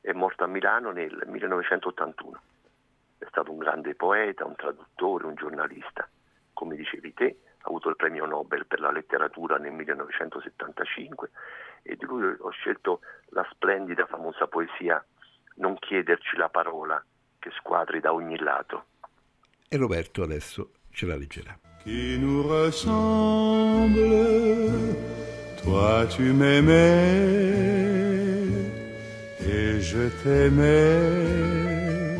è 0.00 0.10
morto 0.10 0.42
a 0.42 0.48
Milano 0.48 0.90
nel 0.90 1.22
1981. 1.24 2.42
È 3.18 3.26
stato 3.28 3.52
un 3.52 3.58
grande 3.58 3.94
poeta, 3.94 4.44
un 4.44 4.56
traduttore, 4.56 5.26
un 5.26 5.36
giornalista. 5.36 6.08
Come 6.52 6.74
dicevi 6.74 7.14
te, 7.14 7.36
ha 7.58 7.68
avuto 7.68 7.90
il 7.90 7.94
premio 7.94 8.26
Nobel 8.26 8.66
per 8.66 8.80
la 8.80 8.90
letteratura 8.90 9.56
nel 9.56 9.70
1975 9.70 11.30
e 11.82 11.94
di 11.94 12.04
lui 12.06 12.34
ho 12.36 12.50
scelto 12.50 13.02
la 13.28 13.46
splendida 13.52 14.04
famosa 14.06 14.48
poesia 14.48 15.00
Non 15.58 15.78
chiederci 15.78 16.36
la 16.36 16.48
parola 16.48 17.00
che 17.42 17.50
squadri 17.58 17.98
da 17.98 18.12
ogni 18.12 18.38
lato. 18.38 18.84
E 19.68 19.76
Roberto 19.76 20.22
adesso 20.22 20.70
ce 20.92 21.06
la 21.06 21.16
leggerà. 21.16 21.58
Qui 21.82 22.16
nous 22.20 22.46
ressemble, 22.46 23.98
toi 25.64 26.06
tu 26.06 26.32
m'aimais 26.32 26.70
et 29.40 29.80
je 29.80 30.08
t'aimais, 30.22 32.16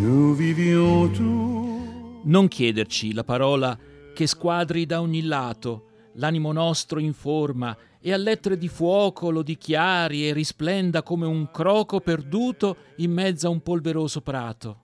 nous 0.00 0.34
vivions 0.34 1.12
tous. 1.12 2.22
Non 2.24 2.48
chiederci 2.48 3.12
la 3.12 3.24
parola 3.24 3.76
che 4.14 4.26
squadri 4.26 4.86
da 4.86 5.02
ogni 5.02 5.20
lato, 5.20 5.90
l'animo 6.14 6.52
nostro 6.52 6.98
informa 6.98 7.76
e 8.06 8.12
a 8.12 8.18
lettere 8.18 8.58
di 8.58 8.68
fuoco 8.68 9.30
lo 9.30 9.42
dichiari 9.42 10.28
e 10.28 10.34
risplenda 10.34 11.02
come 11.02 11.24
un 11.24 11.50
croco 11.50 12.00
perduto 12.00 12.76
in 12.96 13.10
mezzo 13.10 13.46
a 13.46 13.50
un 13.50 13.62
polveroso 13.62 14.20
prato. 14.20 14.82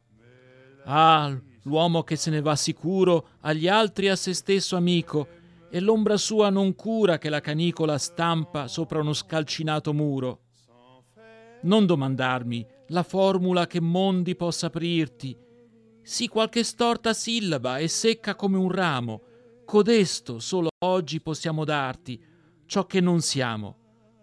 Ah, 0.84 1.38
l'uomo 1.64 2.02
che 2.02 2.16
se 2.16 2.30
ne 2.30 2.40
va 2.40 2.56
sicuro 2.56 3.32
agli 3.40 3.68
altri 3.68 4.08
a 4.08 4.16
se 4.16 4.32
stesso 4.32 4.74
amico, 4.74 5.28
e 5.68 5.80
l'ombra 5.80 6.16
sua 6.16 6.48
non 6.48 6.74
cura 6.74 7.18
che 7.18 7.28
la 7.28 7.42
canicola 7.42 7.98
stampa 7.98 8.68
sopra 8.68 9.00
uno 9.00 9.12
scalcinato 9.12 9.92
muro. 9.92 10.40
Non 11.64 11.84
domandarmi 11.84 12.66
la 12.86 13.02
formula 13.02 13.66
che 13.66 13.82
mondi 13.82 14.34
possa 14.34 14.68
aprirti, 14.68 15.36
sì 16.00 16.26
qualche 16.26 16.64
storta 16.64 17.12
sillaba 17.12 17.76
e 17.76 17.86
secca 17.86 18.34
come 18.34 18.56
un 18.56 18.72
ramo, 18.72 19.20
codesto 19.66 20.38
solo 20.38 20.70
oggi 20.84 21.20
possiamo 21.20 21.66
darti, 21.66 22.28
ciò 22.70 22.86
che 22.86 23.00
non 23.00 23.20
siamo, 23.20 23.74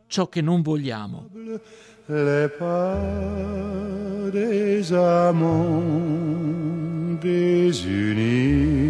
ciò 0.07 0.29
che 0.29 0.39
non 0.39 0.61
vogliamo. 0.61 1.29
Pas 2.57 4.31
des 4.31 4.93
amants 4.93 6.39
désunis. 7.19 8.85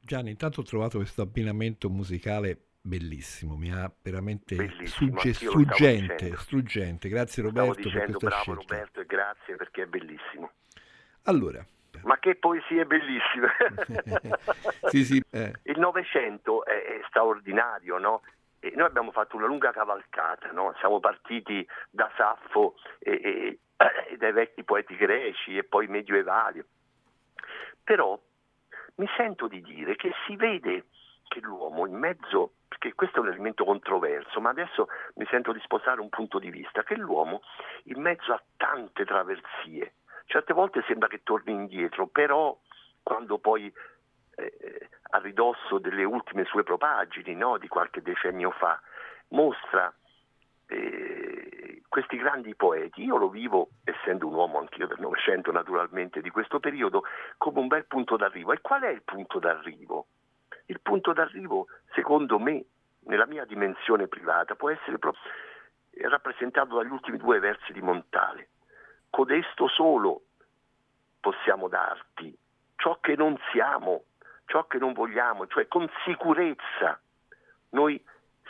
Gianni, 0.00 0.30
intanto 0.30 0.60
ho 0.60 0.64
trovato 0.64 0.96
questo 0.96 1.20
abbinamento 1.20 1.90
musicale 1.90 2.67
bellissimo, 2.88 3.56
mi 3.56 3.70
ha 3.72 3.90
veramente 4.02 4.56
sugge- 4.86 5.34
struggente, 5.34 6.34
struggente. 6.36 7.08
Grazie 7.08 7.42
Roberto 7.44 7.74
dicendo, 7.82 7.98
per 7.98 8.16
questa 8.18 8.28
bravo 8.28 8.42
scelta. 8.60 8.74
Roberto 8.74 9.00
e 9.00 9.04
grazie 9.06 9.56
perché 9.56 9.82
è 9.82 9.86
bellissimo. 9.86 10.50
Allora, 11.24 11.64
Ma 12.02 12.18
che 12.18 12.36
poesie 12.36 12.86
bellissime! 12.86 13.54
sì, 14.88 15.04
sì, 15.04 15.22
eh, 15.30 15.52
Il 15.64 15.78
Novecento 15.78 16.64
è, 16.64 16.70
è 16.72 17.00
straordinario, 17.08 17.98
no? 17.98 18.22
E 18.60 18.72
noi 18.74 18.86
abbiamo 18.86 19.12
fatto 19.12 19.36
una 19.36 19.46
lunga 19.46 19.70
cavalcata, 19.70 20.50
no? 20.52 20.74
Siamo 20.78 20.98
partiti 21.00 21.64
da 21.90 22.10
Saffo 22.16 22.74
e, 22.98 23.12
e- 23.22 23.58
e 24.10 24.16
dai 24.16 24.32
vecchi 24.32 24.64
poeti 24.64 24.96
greci 24.96 25.56
e 25.56 25.64
poi 25.64 25.86
medioevali. 25.86 26.64
Però 27.84 28.20
mi 28.96 29.06
sento 29.16 29.46
di 29.46 29.60
dire 29.60 29.94
che 29.96 30.12
si 30.26 30.34
vede 30.36 30.86
che 31.28 31.40
l'uomo 31.40 31.86
in 31.86 31.94
mezzo, 31.94 32.54
perché 32.66 32.94
questo 32.94 33.18
è 33.18 33.20
un 33.20 33.28
elemento 33.28 33.64
controverso, 33.64 34.40
ma 34.40 34.50
adesso 34.50 34.88
mi 35.14 35.26
sento 35.30 35.52
di 35.52 35.60
sposare 35.60 36.00
un 36.00 36.08
punto 36.08 36.38
di 36.38 36.50
vista, 36.50 36.82
che 36.82 36.96
l'uomo 36.96 37.42
in 37.84 38.00
mezzo 38.00 38.32
a 38.32 38.42
tante 38.56 39.04
traversie, 39.04 39.94
certe 40.26 40.52
volte 40.52 40.82
sembra 40.86 41.08
che 41.08 41.22
torni 41.22 41.52
indietro, 41.52 42.06
però 42.06 42.58
quando 43.02 43.38
poi 43.38 43.72
eh, 44.36 44.88
a 45.10 45.18
ridosso 45.18 45.78
delle 45.78 46.04
ultime 46.04 46.44
sue 46.44 46.62
propagini, 46.62 47.34
no, 47.34 47.58
di 47.58 47.68
qualche 47.68 48.02
decennio 48.02 48.50
fa, 48.50 48.80
mostra 49.28 49.92
eh, 50.66 51.82
questi 51.88 52.16
grandi 52.18 52.54
poeti, 52.54 53.02
io 53.02 53.16
lo 53.16 53.28
vivo, 53.28 53.70
essendo 53.84 54.26
un 54.26 54.34
uomo 54.34 54.58
anch'io 54.58 54.86
del 54.86 55.00
Novecento 55.00 55.50
naturalmente, 55.50 56.20
di 56.20 56.30
questo 56.30 56.60
periodo, 56.60 57.02
come 57.38 57.60
un 57.60 57.66
bel 57.66 57.86
punto 57.86 58.16
d'arrivo. 58.16 58.52
E 58.52 58.60
qual 58.60 58.82
è 58.82 58.90
il 58.90 59.02
punto 59.02 59.38
d'arrivo? 59.38 60.06
Il 60.70 60.80
punto 60.80 61.12
d'arrivo, 61.12 61.66
secondo 61.94 62.38
me, 62.38 62.62
nella 63.06 63.26
mia 63.26 63.44
dimensione 63.44 64.06
privata, 64.06 64.54
può 64.54 64.70
essere 64.70 64.98
proprio 64.98 65.22
rappresentato 66.02 66.76
dagli 66.76 66.90
ultimi 66.90 67.16
due 67.16 67.38
versi 67.38 67.72
di 67.72 67.80
Montale. 67.80 68.48
Codesto 69.08 69.66
solo 69.68 70.22
possiamo 71.20 71.68
darti 71.68 72.36
ciò 72.76 72.98
che 73.00 73.16
non 73.16 73.36
siamo, 73.50 74.04
ciò 74.44 74.66
che 74.66 74.78
non 74.78 74.92
vogliamo, 74.92 75.46
cioè 75.46 75.66
con 75.68 75.88
sicurezza. 76.04 77.00
Noi 77.70 78.02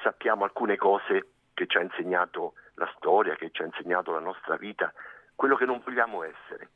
sappiamo 0.03 0.45
alcune 0.45 0.77
cose 0.77 1.31
che 1.55 1.67
ci 1.67 1.77
ha 1.77 1.83
insegnato 1.83 2.55
la 2.75 2.93
storia, 2.97 3.37
che 3.37 3.51
ci 3.51 3.63
ha 3.63 3.67
insegnato 3.67 4.13
la 4.13 4.21
nostra 4.21 4.57
vita, 4.57 4.93
quello 5.35 5.57
che 5.57 5.65
non 5.65 5.81
vogliamo 5.85 6.23
essere. 6.25 6.69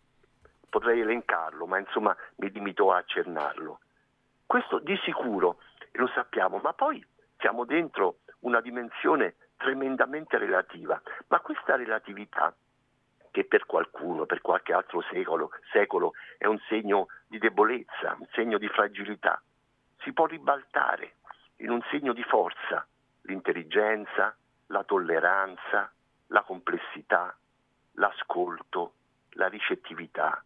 Potrei 0.68 1.00
elencarlo, 1.00 1.66
ma 1.66 1.78
insomma 1.78 2.16
mi 2.36 2.50
limito 2.50 2.92
a 2.92 2.98
accennarlo. 2.98 3.80
Questo 4.52 4.80
di 4.80 4.94
sicuro 5.02 5.60
lo 5.92 6.08
sappiamo, 6.08 6.58
ma 6.58 6.74
poi 6.74 7.02
siamo 7.38 7.64
dentro 7.64 8.18
una 8.40 8.60
dimensione 8.60 9.36
tremendamente 9.56 10.36
relativa, 10.36 11.00
ma 11.28 11.40
questa 11.40 11.74
relatività 11.74 12.54
che 13.30 13.46
per 13.46 13.64
qualcuno, 13.64 14.26
per 14.26 14.42
qualche 14.42 14.74
altro 14.74 15.00
secolo, 15.10 15.52
secolo 15.70 16.12
è 16.36 16.44
un 16.44 16.58
segno 16.68 17.06
di 17.28 17.38
debolezza, 17.38 18.14
un 18.18 18.26
segno 18.32 18.58
di 18.58 18.68
fragilità, 18.68 19.42
si 20.02 20.12
può 20.12 20.26
ribaltare 20.26 21.14
in 21.60 21.70
un 21.70 21.80
segno 21.90 22.12
di 22.12 22.22
forza, 22.22 22.86
l'intelligenza, 23.22 24.36
la 24.66 24.84
tolleranza, 24.84 25.90
la 26.26 26.42
complessità, 26.42 27.34
l'ascolto, 27.92 28.92
la 29.30 29.48
ricettività, 29.48 30.44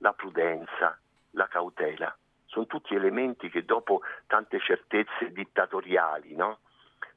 la 0.00 0.12
prudenza, 0.12 1.00
la 1.30 1.48
cautela. 1.48 2.14
Sono 2.56 2.68
tutti 2.68 2.94
elementi 2.94 3.50
che 3.50 3.66
dopo 3.66 4.00
tante 4.26 4.58
certezze 4.60 5.30
dittatoriali 5.30 6.34
no? 6.34 6.60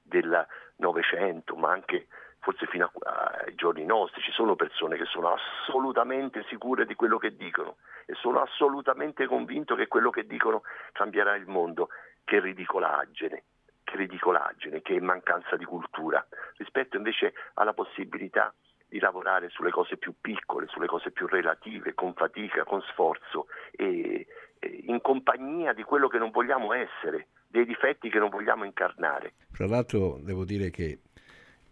del 0.01 0.45
Novecento, 0.75 1.55
ma 1.55 1.71
anche 1.71 2.07
forse 2.39 2.65
fino 2.65 2.91
a- 3.03 3.43
ai 3.45 3.55
giorni 3.55 3.85
nostri, 3.85 4.21
ci 4.21 4.33
sono 4.33 4.57
persone 4.57 4.97
che 4.97 5.05
sono 5.05 5.33
assolutamente 5.33 6.43
sicure 6.49 6.85
di 6.85 6.93
quello 6.93 7.17
che 7.17 7.37
dicono 7.37 7.77
e 8.05 8.15
sono 8.15 8.41
assolutamente 8.41 9.27
convinto 9.27 9.75
che 9.75 9.87
quello 9.87 10.09
che 10.09 10.27
dicono 10.27 10.63
cambierà 10.91 11.35
il 11.37 11.47
mondo. 11.47 11.87
Che 12.25 12.41
ridicolaggine, 12.41 13.43
che 13.85 13.95
ridicolaggine, 13.95 14.81
che 14.81 14.99
mancanza 14.99 15.55
di 15.55 15.63
cultura, 15.63 16.23
rispetto 16.57 16.97
invece 16.97 17.33
alla 17.53 17.71
possibilità 17.73 18.53
di 18.89 18.99
lavorare 18.99 19.49
sulle 19.49 19.69
cose 19.69 19.97
più 19.97 20.15
piccole, 20.19 20.67
sulle 20.67 20.87
cose 20.87 21.11
più 21.11 21.27
relative, 21.27 21.93
con 21.93 22.13
fatica, 22.13 22.63
con 22.63 22.81
sforzo 22.81 23.47
e, 23.71 24.25
e 24.57 24.83
in 24.87 24.99
compagnia 25.01 25.73
di 25.73 25.83
quello 25.83 26.07
che 26.07 26.17
non 26.17 26.31
vogliamo 26.31 26.73
essere, 26.73 27.27
dei 27.47 27.65
difetti 27.65 28.09
che 28.09 28.19
non 28.19 28.29
vogliamo 28.29 28.65
incarnare. 28.65 29.33
Fra 29.51 29.67
l'altro 29.67 30.19
devo 30.21 30.43
dire 30.43 30.71
che 30.71 30.99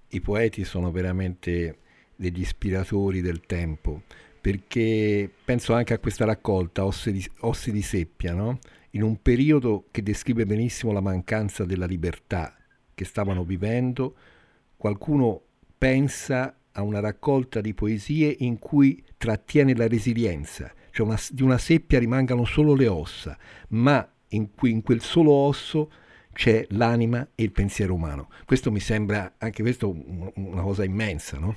i 0.10 0.22
poeti 0.22 0.64
sono 0.64 0.92
veramente 0.92 1.80
degli 2.16 2.40
ispiratori 2.40 3.22
del 3.22 3.42
tempo, 3.42 4.02
perché 4.40 5.30
penso 5.44 5.74
anche 5.74 5.94
a 5.94 6.00
questa 6.00 6.26
raccolta, 6.26 6.86
Ossi 6.86 7.12
di, 7.12 7.26
Ossi 7.42 7.72
di 7.72 7.82
Seppia, 7.82 8.34
no? 8.34 8.60
in 8.92 9.04
un 9.04 9.22
periodo 9.22 9.86
che 9.92 10.02
descrive 10.04 10.46
benissimo 10.46 10.92
la 10.92 11.02
mancanza 11.02 11.66
della 11.66 11.86
libertà 11.86 12.56
che 12.94 13.06
stavano 13.06 13.44
vivendo, 13.44 14.16
qualcuno 14.76 15.42
pensa 15.78 16.56
a 16.78 16.84
una 16.84 17.00
raccolta 17.00 17.60
di 17.60 17.74
poesie 17.74 18.34
in 18.40 18.60
cui 18.60 19.04
trattiene 19.18 19.76
la 19.76 19.88
resilienza, 19.88 20.72
cioè 20.92 21.06
una- 21.06 21.20
di 21.32 21.42
una 21.42 21.58
seppia 21.58 21.98
rimangano 22.00 22.46
solo 22.46 22.76
le 22.76 22.88
ossa, 22.88 23.38
ma 23.70 24.08
in 24.30 24.54
cui 24.54 24.72
in 24.72 24.84
quel 24.84 25.02
solo 25.02 25.32
osso 25.32 25.92
c'è 26.34 26.66
l'anima 26.70 27.30
e 27.34 27.44
il 27.44 27.52
pensiero 27.52 27.96
umano. 27.96 28.30
Questo 28.46 28.72
mi 28.72 28.80
sembra 28.80 29.34
anche 29.40 29.64
questo 29.64 29.90
una 30.36 30.62
cosa 30.62 30.84
immensa, 30.84 31.40
no? 31.40 31.56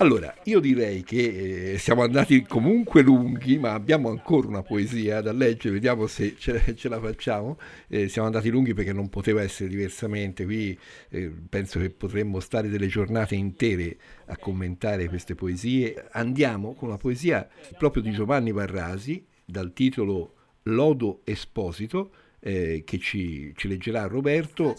Allora, 0.00 0.32
io 0.44 0.60
direi 0.60 1.02
che 1.02 1.72
eh, 1.72 1.78
siamo 1.78 2.04
andati 2.04 2.42
comunque 2.42 3.02
lunghi, 3.02 3.58
ma 3.58 3.72
abbiamo 3.72 4.10
ancora 4.10 4.46
una 4.46 4.62
poesia 4.62 5.20
da 5.20 5.32
leggere, 5.32 5.74
vediamo 5.74 6.06
se 6.06 6.36
ce, 6.38 6.76
ce 6.76 6.88
la 6.88 7.00
facciamo. 7.00 7.58
Eh, 7.88 8.06
siamo 8.08 8.28
andati 8.28 8.48
lunghi 8.48 8.74
perché 8.74 8.92
non 8.92 9.08
poteva 9.08 9.42
essere 9.42 9.68
diversamente, 9.68 10.44
qui 10.44 10.78
eh, 11.08 11.32
penso 11.48 11.80
che 11.80 11.90
potremmo 11.90 12.38
stare 12.38 12.68
delle 12.68 12.86
giornate 12.86 13.34
intere 13.34 13.96
a 14.26 14.36
commentare 14.36 15.08
queste 15.08 15.34
poesie. 15.34 16.06
Andiamo 16.12 16.74
con 16.74 16.90
una 16.90 16.96
poesia 16.96 17.48
proprio 17.76 18.00
di 18.00 18.12
Giovanni 18.12 18.52
Varrasi, 18.52 19.26
dal 19.44 19.72
titolo 19.72 20.34
Lodo 20.62 21.22
Esposito, 21.24 22.12
eh, 22.40 22.82
che 22.84 22.98
ci, 22.98 23.52
ci, 23.56 23.68
leggerà 23.68 24.06
Roberto. 24.06 24.76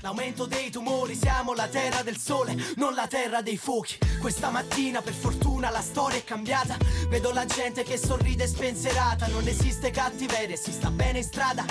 L'aumento 0.00 0.46
dei 0.46 0.70
tumori, 0.70 1.14
siamo 1.14 1.54
la 1.54 1.68
terra 1.68 2.02
del 2.02 2.16
sole, 2.16 2.56
non 2.76 2.94
la 2.94 3.06
terra 3.06 3.42
dei 3.42 3.56
fuochi. 3.56 3.96
Questa 4.20 4.50
mattina, 4.50 5.00
per 5.00 5.12
fortuna, 5.12 5.70
la 5.70 5.80
storia 5.80 6.18
è 6.18 6.24
cambiata. 6.24 6.76
Vedo 7.08 7.32
la 7.32 7.44
gente 7.44 7.82
che 7.82 7.96
sorride 7.96 8.46
spensierata. 8.46 9.26
Non 9.28 9.46
esiste 9.46 9.90
cattiveria, 9.90 10.56
si 10.56 10.72
sta 10.72 10.90
bene 10.90 11.18
in 11.18 11.24
strada. 11.24 11.64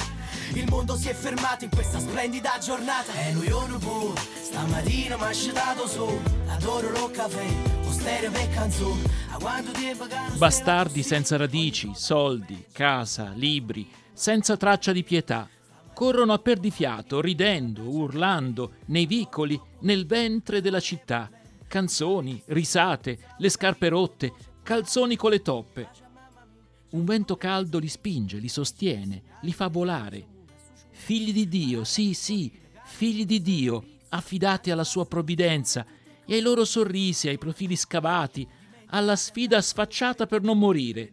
Il 0.54 0.68
mondo 0.70 0.96
si 0.96 1.10
è 1.10 1.14
fermato 1.14 1.66
in 1.66 1.70
questa 1.70 2.00
splendida 2.00 2.58
giornata. 2.60 3.14
E 3.28 3.34
lui 3.34 3.48
pure, 3.80 4.20
stamattina 4.42 5.18
mi 5.18 5.24
ha 5.24 5.54
dato 5.54 5.88
su. 5.88 6.20
Adoro 6.48 6.90
lo 6.90 7.12
caffè. 7.12 7.76
Bastardi 10.38 11.04
senza 11.04 11.36
radici, 11.36 11.92
soldi, 11.94 12.66
casa, 12.72 13.34
libri 13.36 13.88
senza 14.18 14.58
traccia 14.58 14.92
di 14.92 15.04
pietà. 15.04 15.48
Corrono 15.94 16.34
a 16.34 16.40
perdifiato, 16.40 17.22
ridendo, 17.22 17.88
urlando, 17.88 18.78
nei 18.88 19.06
vicoli, 19.06 19.60
nel 19.82 20.08
ventre 20.08 20.60
della 20.60 20.80
città. 20.80 21.30
Canzoni, 21.68 22.42
risate, 22.48 23.20
le 23.38 23.50
scarpe 23.50 23.90
rotte, 23.90 24.34
calzoni 24.64 25.16
con 25.16 25.30
le 25.30 25.42
toppe. 25.44 25.90
Un 26.90 27.06
vento 27.06 27.38
caldo 27.38 27.78
li 27.78 27.88
spinge, 27.88 28.40
li 28.40 28.48
sostiene, 28.48 29.22
li 29.42 29.54
fa 29.54 29.68
volare. 29.68 30.26
Figli 30.90 31.32
di 31.32 31.48
Dio, 31.48 31.84
sì, 31.84 32.16
sì, 32.16 32.52
figli 32.86 33.24
di 33.24 33.42
Dio, 33.42 33.84
affidati 34.10 34.72
alla 34.72 34.84
sua 34.84 35.06
provvidenza 35.06 35.86
e 36.26 36.34
ai 36.34 36.42
loro 36.42 36.66
sorrisi, 36.66 37.28
ai 37.28 37.38
profili 37.38 37.76
scavati, 37.76 38.48
alla 38.88 39.16
sfida 39.16 39.62
sfacciata 39.62 40.26
per 40.26 40.42
non 40.42 40.58
morire. 40.58 41.12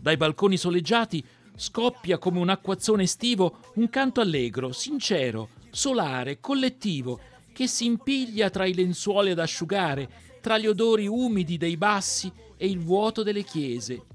Dai 0.00 0.16
balconi 0.16 0.56
soleggiati 0.56 1.24
scoppia 1.58 2.18
come 2.18 2.38
un 2.38 2.48
acquazzone 2.48 3.02
estivo 3.02 3.58
un 3.74 3.90
canto 3.90 4.20
allegro, 4.20 4.70
sincero, 4.72 5.48
solare, 5.70 6.38
collettivo, 6.38 7.18
che 7.52 7.66
si 7.66 7.84
impiglia 7.84 8.48
tra 8.48 8.64
i 8.64 8.74
lenzuoli 8.74 9.30
ad 9.30 9.40
asciugare, 9.40 10.08
tra 10.40 10.56
gli 10.56 10.68
odori 10.68 11.08
umidi 11.08 11.56
dei 11.56 11.76
bassi 11.76 12.32
e 12.56 12.68
il 12.68 12.78
vuoto 12.78 13.24
delle 13.24 13.42
chiese. 13.42 14.06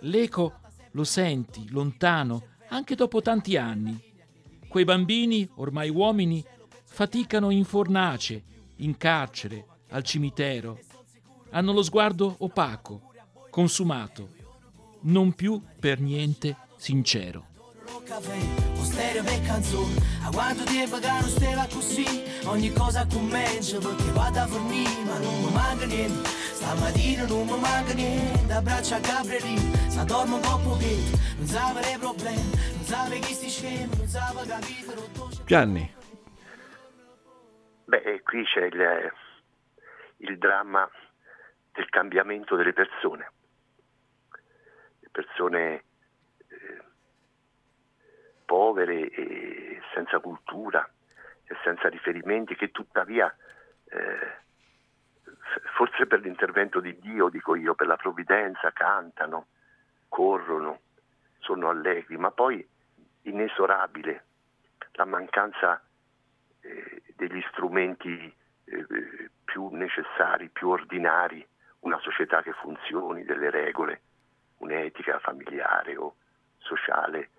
L'eco 0.00 0.60
lo 0.90 1.04
senti, 1.04 1.70
lontano, 1.70 2.48
anche 2.68 2.94
dopo 2.94 3.22
tanti 3.22 3.56
anni. 3.56 3.98
Quei 4.68 4.84
bambini, 4.84 5.48
ormai 5.54 5.88
uomini, 5.88 6.44
faticano 6.84 7.48
in 7.48 7.64
fornace, 7.64 8.44
in 8.76 8.98
carcere, 8.98 9.66
al 9.88 10.02
cimitero. 10.02 10.78
Hanno 11.50 11.72
lo 11.72 11.82
sguardo 11.82 12.34
opaco, 12.40 13.10
consumato 13.48 14.40
non 15.02 15.32
più 15.34 15.60
per 15.80 16.00
niente 16.00 16.56
sincero. 16.76 17.46
O 17.86 18.84
stereo 18.84 19.22
per 19.22 19.40
canzone 19.42 19.94
A 20.24 20.30
quanto 20.30 20.64
tempo 20.64 20.98
che 20.98 21.08
non 21.08 21.28
stava 21.28 21.66
così 21.70 22.04
Ogni 22.46 22.72
cosa 22.72 23.06
comincia 23.06 23.78
perché 23.78 24.10
vado 24.12 24.38
a 24.38 24.46
fornire 24.46 25.04
Ma 25.04 25.18
non 25.18 25.44
mi 25.44 25.52
manca 25.52 25.84
niente. 25.86 26.28
Stamattina 26.28 27.26
non 27.26 27.46
mi 27.46 27.58
manca 27.58 27.92
niente 27.92 28.52
Abbraccia 28.52 28.96
a 28.96 29.00
Gabrielino. 29.00 29.76
Se 29.88 30.04
dormo 30.04 30.36
un 30.36 30.42
po' 30.42 30.58
pochettino 30.58 31.18
Non 31.36 31.46
sapere 31.46 31.98
problemi 31.98 32.50
Non 32.74 32.84
sapere 32.84 33.18
chi 33.20 33.34
sti 33.34 33.48
scemi 33.48 33.96
Non 33.96 34.06
sapere 34.06 34.46
capire 34.46 34.94
Gianni. 35.44 35.94
Beh, 37.84 38.22
qui 38.22 38.44
c'è 38.44 38.64
il, 38.66 39.12
il 40.18 40.38
dramma 40.38 40.88
del 41.72 41.88
cambiamento 41.90 42.56
delle 42.56 42.72
persone 42.72 43.31
persone 45.12 45.84
eh, 46.48 46.82
povere 48.44 49.08
e 49.10 49.80
senza 49.94 50.18
cultura 50.18 50.88
e 51.44 51.56
senza 51.62 51.88
riferimenti 51.88 52.56
che 52.56 52.70
tuttavia 52.70 53.32
eh, 53.84 54.40
forse 55.76 56.06
per 56.06 56.20
l'intervento 56.20 56.80
di 56.80 56.98
Dio, 56.98 57.28
dico 57.28 57.54
io, 57.54 57.74
per 57.74 57.86
la 57.86 57.96
provvidenza, 57.96 58.72
cantano, 58.72 59.46
corrono, 60.08 60.80
sono 61.38 61.68
allegri, 61.68 62.16
ma 62.16 62.30
poi 62.30 62.66
inesorabile 63.22 64.24
la 64.92 65.04
mancanza 65.04 65.82
eh, 66.60 67.02
degli 67.16 67.42
strumenti 67.50 68.34
eh, 68.64 69.30
più 69.44 69.68
necessari, 69.70 70.48
più 70.48 70.68
ordinari, 70.68 71.46
una 71.80 71.98
società 72.00 72.42
che 72.42 72.52
funzioni, 72.52 73.24
delle 73.24 73.50
regole, 73.50 74.00
un'etica 74.62 75.18
familiare 75.18 75.96
o 75.96 76.14
sociale 76.58 77.30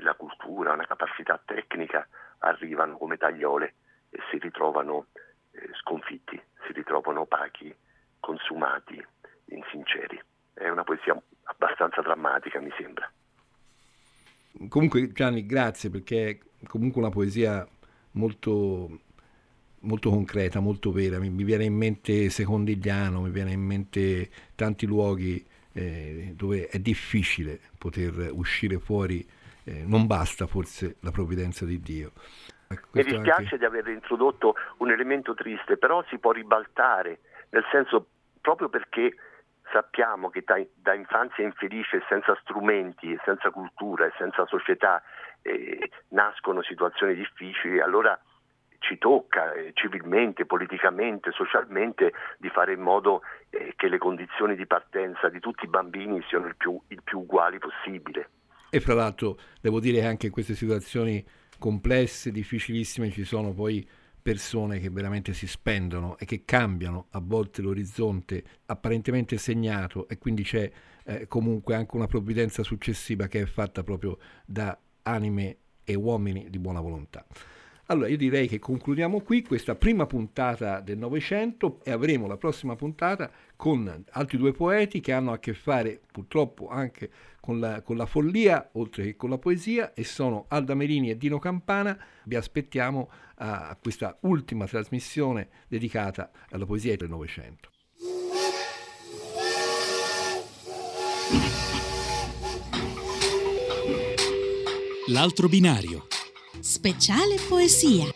la 0.00 0.14
cultura, 0.14 0.72
una 0.72 0.86
capacità 0.86 1.40
tecnica 1.44 2.06
arrivano 2.38 2.96
come 2.96 3.16
tagliole 3.16 3.74
e 4.10 4.18
si 4.30 4.38
ritrovano 4.38 5.06
eh, 5.52 5.70
sconfitti, 5.80 6.40
si 6.66 6.72
ritrovano 6.72 7.22
opachi, 7.22 7.74
consumati, 8.20 9.04
insinceri. 9.46 10.20
È 10.54 10.68
una 10.68 10.84
poesia 10.84 11.20
abbastanza 11.44 12.00
drammatica, 12.00 12.60
mi 12.60 12.72
sembra. 12.76 13.10
Comunque 14.68 15.12
Gianni, 15.12 15.46
grazie 15.46 15.90
perché 15.90 16.40
è 16.60 16.66
comunque 16.66 17.00
una 17.00 17.10
poesia 17.10 17.66
molto, 18.12 19.00
molto 19.80 20.10
concreta, 20.10 20.60
molto 20.60 20.92
vera. 20.92 21.18
Mi, 21.18 21.30
mi 21.30 21.44
viene 21.44 21.64
in 21.64 21.74
mente 21.74 22.28
Secondigliano, 22.30 23.20
mi 23.20 23.30
viene 23.30 23.52
in 23.52 23.62
mente 23.62 24.30
tanti 24.54 24.86
luoghi 24.86 25.44
eh, 25.78 26.32
dove 26.34 26.66
è 26.66 26.78
difficile 26.78 27.60
poter 27.78 28.30
uscire 28.32 28.78
fuori, 28.78 29.24
eh, 29.64 29.84
non 29.86 30.06
basta 30.06 30.46
forse 30.46 30.96
la 31.00 31.12
provvidenza 31.12 31.64
di 31.64 31.80
Dio. 31.80 32.10
Ecco, 32.68 32.88
Mi 32.92 33.04
dispiace 33.04 33.54
anche... 33.54 33.58
di 33.58 33.64
aver 33.64 33.86
introdotto 33.86 34.56
un 34.78 34.90
elemento 34.90 35.34
triste, 35.34 35.76
però 35.76 36.04
si 36.08 36.18
può 36.18 36.32
ribaltare, 36.32 37.20
nel 37.50 37.64
senso 37.70 38.08
proprio 38.40 38.68
perché 38.68 39.14
sappiamo 39.70 40.30
che 40.30 40.42
da, 40.44 40.60
da 40.74 40.94
infanzia 40.94 41.44
infelice, 41.44 42.02
senza 42.08 42.36
strumenti, 42.42 43.16
senza 43.24 43.50
cultura 43.50 44.06
e 44.06 44.12
senza 44.18 44.46
società, 44.46 45.00
eh, 45.42 45.90
nascono 46.08 46.62
situazioni 46.62 47.14
difficili, 47.14 47.80
allora 47.80 48.18
ci 48.78 48.98
tocca 48.98 49.52
eh, 49.52 49.72
civilmente, 49.74 50.46
politicamente, 50.46 51.30
socialmente 51.32 52.12
di 52.38 52.48
fare 52.48 52.72
in 52.72 52.80
modo 52.80 53.22
eh, 53.50 53.74
che 53.76 53.88
le 53.88 53.98
condizioni 53.98 54.56
di 54.56 54.66
partenza 54.66 55.28
di 55.28 55.40
tutti 55.40 55.64
i 55.64 55.68
bambini 55.68 56.22
siano 56.28 56.46
il 56.46 56.56
più, 56.56 56.80
il 56.88 57.02
più 57.02 57.20
uguali 57.20 57.58
possibile. 57.58 58.30
E 58.70 58.80
fra 58.80 58.94
l'altro 58.94 59.38
devo 59.60 59.80
dire 59.80 60.00
che 60.00 60.06
anche 60.06 60.26
in 60.26 60.32
queste 60.32 60.54
situazioni 60.54 61.24
complesse, 61.58 62.30
difficilissime, 62.30 63.10
ci 63.10 63.24
sono 63.24 63.52
poi 63.52 63.86
persone 64.20 64.78
che 64.78 64.90
veramente 64.90 65.32
si 65.32 65.46
spendono 65.46 66.18
e 66.18 66.26
che 66.26 66.44
cambiano 66.44 67.06
a 67.12 67.20
volte 67.22 67.62
l'orizzonte 67.62 68.44
apparentemente 68.66 69.38
segnato 69.38 70.06
e 70.08 70.18
quindi 70.18 70.42
c'è 70.42 70.70
eh, 71.04 71.26
comunque 71.26 71.74
anche 71.74 71.96
una 71.96 72.06
provvidenza 72.06 72.62
successiva 72.62 73.26
che 73.26 73.40
è 73.40 73.46
fatta 73.46 73.82
proprio 73.82 74.18
da 74.44 74.76
anime 75.02 75.56
e 75.82 75.94
uomini 75.94 76.50
di 76.50 76.58
buona 76.58 76.80
volontà. 76.80 77.24
Allora 77.90 78.08
io 78.08 78.18
direi 78.18 78.48
che 78.48 78.58
concludiamo 78.58 79.20
qui 79.20 79.42
questa 79.42 79.74
prima 79.74 80.04
puntata 80.04 80.80
del 80.80 80.98
Novecento 80.98 81.80
e 81.82 81.90
avremo 81.90 82.26
la 82.26 82.36
prossima 82.36 82.76
puntata 82.76 83.30
con 83.56 84.04
altri 84.10 84.36
due 84.36 84.52
poeti 84.52 85.00
che 85.00 85.12
hanno 85.12 85.32
a 85.32 85.38
che 85.38 85.54
fare 85.54 85.98
purtroppo 86.12 86.68
anche 86.68 87.10
con 87.40 87.58
la, 87.58 87.80
con 87.80 87.96
la 87.96 88.04
follia 88.04 88.68
oltre 88.72 89.04
che 89.04 89.16
con 89.16 89.30
la 89.30 89.38
poesia 89.38 89.94
e 89.94 90.04
sono 90.04 90.44
Alda 90.48 90.74
Merini 90.74 91.08
e 91.08 91.16
Dino 91.16 91.38
Campana. 91.38 91.98
Vi 92.24 92.34
aspettiamo 92.34 93.08
a, 93.36 93.74
questa 93.80 94.18
ultima 94.20 94.66
trasmissione 94.66 95.48
dedicata 95.66 96.30
alla 96.50 96.66
poesia 96.66 96.94
del 96.94 97.08
Novecento. 97.08 97.70
L'altro 105.06 105.48
binario 105.48 106.06
Speciale 106.60 107.36
Poesia. 107.48 108.06